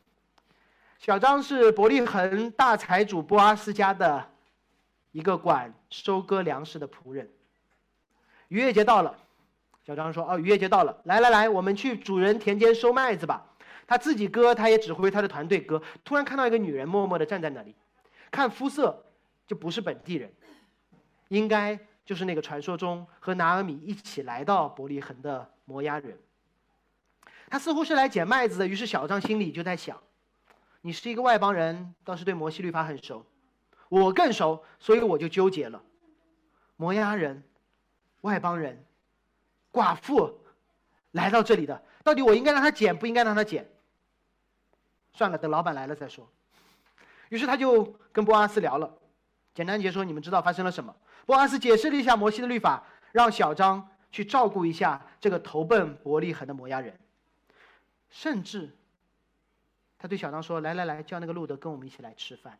[0.99, 4.30] 小张是伯利恒大财主波阿斯家的。
[5.12, 7.28] 一个管收割粮食的仆人。
[8.49, 9.18] 逾越节到了，
[9.82, 13.46] 小张说：“哦，逾越节到了，来来来，我们去主人田间收麦子吧。”
[13.88, 15.82] 他自己割，他也指挥他的团队割。
[16.05, 17.74] 突然看到一个女人默默地站在那里，
[18.30, 19.07] 看肤色
[19.46, 20.30] 就不是本地人，
[21.28, 26.18] 应该就是那个传说中和拿俄米一起来到伯利恒的摩押人。
[27.50, 30.00] 他似乎是来捡麦子的，于是小张心里就在想
[30.80, 33.26] ：“你是一个外邦人，倒是对摩西律法很熟。”
[33.90, 35.82] 我更熟，所以我就纠结了。
[36.76, 37.42] 摩押人、
[38.22, 38.82] 外邦人、
[39.70, 40.40] 寡妇
[41.11, 43.70] 来到这里的，到底我应该让他捡，不应该让他捡？
[45.12, 46.26] 算了，等老板来了再说。
[47.28, 48.96] 于是他就跟波阿斯聊了，
[49.52, 50.96] 简单解说：你们知道发生了什么？
[51.29, 56.99] 波阿斯解释了一下摩西的律法，让小张去照顾一下这个投奔伯利恒的摩押人，
[58.09, 58.74] 甚至
[59.99, 62.59] 他对小张说：“来来来，叫那个路德跟我们一起来吃饭。”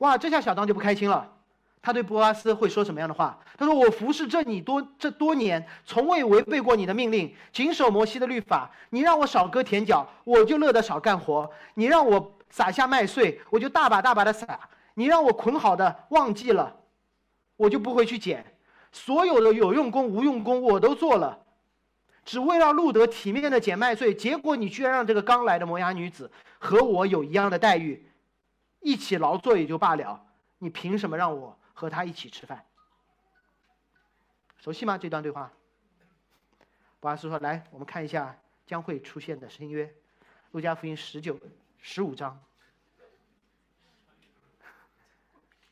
[0.00, 1.30] 哇，这下小张就不开心了。
[1.82, 3.38] 他对波阿斯会说什么样的话？
[3.58, 8.70] 他说：“我服侍这你多这多年，从未违背过你的命令，谨守摩西的律法。
[8.88, 14.46] 你让我少割田角，我就乐得少干活；你让我撒下麦穗，我就大把大把的撒；
[14.94, 16.74] 你让我捆好的忘记了，
[17.56, 18.56] 我就不会去捡。
[18.92, 21.44] 所有的有用功无用功我都做了，
[22.24, 24.14] 只为让路德体面的捡麦穗。
[24.14, 28.06] 结果你居然让这个刚来的摩崖女子和我有一样的待遇。”
[28.80, 30.24] 一起劳作也就罢了，
[30.58, 32.64] 你凭什么让我和他一起吃饭？
[34.58, 34.96] 熟悉吗？
[34.96, 35.50] 这段对话。
[37.00, 39.86] 博阿斯说：“来，我们看一下将会出现的新约，
[40.52, 41.36] 《路加福音》十九、
[41.80, 42.40] 十五章。”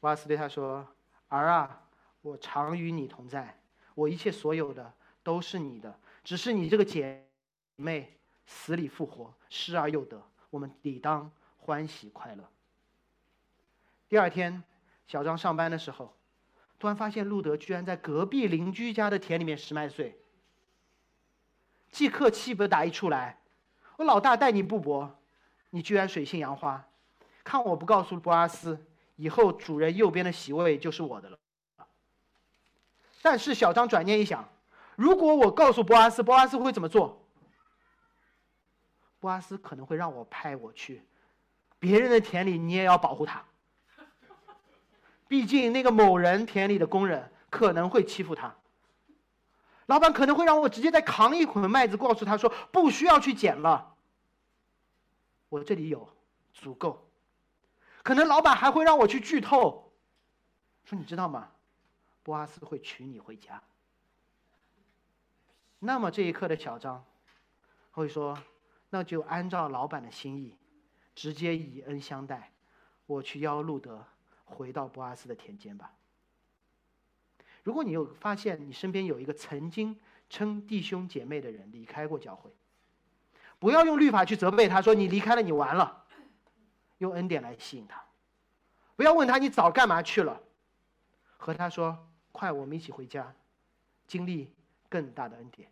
[0.00, 0.84] 博阿斯对他说
[1.34, 1.82] ：“儿啊，
[2.22, 3.58] 我常与你同在，
[3.94, 7.26] 我一切所有的都是你的，只是你这个姐
[7.76, 8.16] 妹
[8.46, 12.48] 死里复活，失而又得，我们理当欢喜快乐。”
[14.08, 14.62] 第二天，
[15.06, 16.14] 小张上班的时候，
[16.78, 20.16] 突然发现路德居然在隔壁邻居家的田里面拾麦穗。
[21.90, 23.38] 即刻气不打一处来，
[23.96, 25.18] 我老大待你不薄，
[25.70, 26.84] 你居然水性杨花，
[27.42, 28.84] 看我不告诉博阿斯，
[29.16, 31.38] 以后主人右边的席位就是我的了。
[33.22, 34.48] 但是小张转念一想，
[34.96, 37.24] 如果我告诉波阿斯，波阿斯会怎么做？
[39.20, 41.02] 波阿斯可能会让我派我去
[41.78, 43.42] 别人的田里，你也要保护他。
[45.26, 48.54] 毕竟那个某人田里的工人可能会欺负他，
[49.86, 53.94] 老板可能会让我直接再扛一捆麦子，告诉他说不需要去捡了，
[55.48, 56.06] 我这里有
[56.52, 57.03] 足够。
[58.04, 59.92] 可能老板还会让我去剧透，
[60.84, 61.50] 说你知道吗？
[62.22, 63.60] 波阿斯会娶你回家。
[65.80, 67.04] 那么这一刻的小张
[67.90, 68.38] 会说，
[68.90, 70.56] 那就按照老板的心意，
[71.16, 72.52] 直接以恩相待，
[73.06, 74.04] 我去邀路德。
[74.46, 75.94] 回到波阿斯的田间吧。
[77.62, 79.98] 如果你有发现你身边有一个曾经
[80.28, 82.54] 称弟兄姐妹的人离开过教会，
[83.58, 86.03] 不要用律法去责备他，说你离开了你完了，
[87.04, 88.02] 用恩典来吸引他。
[88.96, 90.40] 不要问他你早干嘛去了，
[91.36, 91.96] 和他说
[92.32, 93.32] 快，我们一起回家，
[94.06, 94.52] 经历
[94.88, 95.68] 更大的恩典。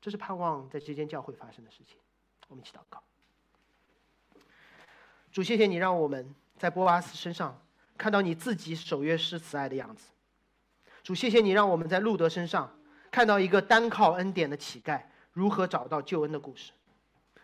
[0.00, 1.96] 这是盼望在这间教会发生的事情。
[2.48, 3.02] 我们一起祷告。
[5.32, 7.58] 主，谢谢你让我们在波瓦斯身上。
[7.96, 10.10] 看到你自己守约施慈爱的样子，
[11.04, 12.76] 主，谢谢你让我们在路德身上
[13.08, 15.00] 看到一个单靠恩典的乞丐
[15.32, 16.72] 如何找到救恩的故事。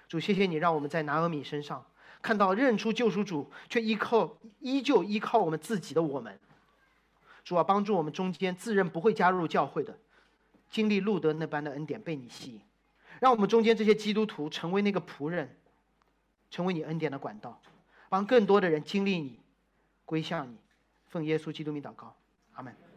[0.09, 1.87] 主，谢谢你让我们在拿俄米身上
[2.23, 6.39] 看到认出救赎主却依靠依旧依靠我们自己的我们。
[7.43, 9.99] 主啊，帮助我们中间自认不会加入教会的，
[10.69, 12.61] 经历路德那般的恩典被你吸引，
[13.19, 15.57] 让我们中间这些基督徒成为那个仆人，
[16.51, 17.61] 成为你恩典的管道。
[18.09, 19.41] 帮更多的人经历你，
[20.05, 20.57] 归向你。
[21.09, 22.15] 奉耶稣基督名祷告，
[22.53, 22.90] 阿门。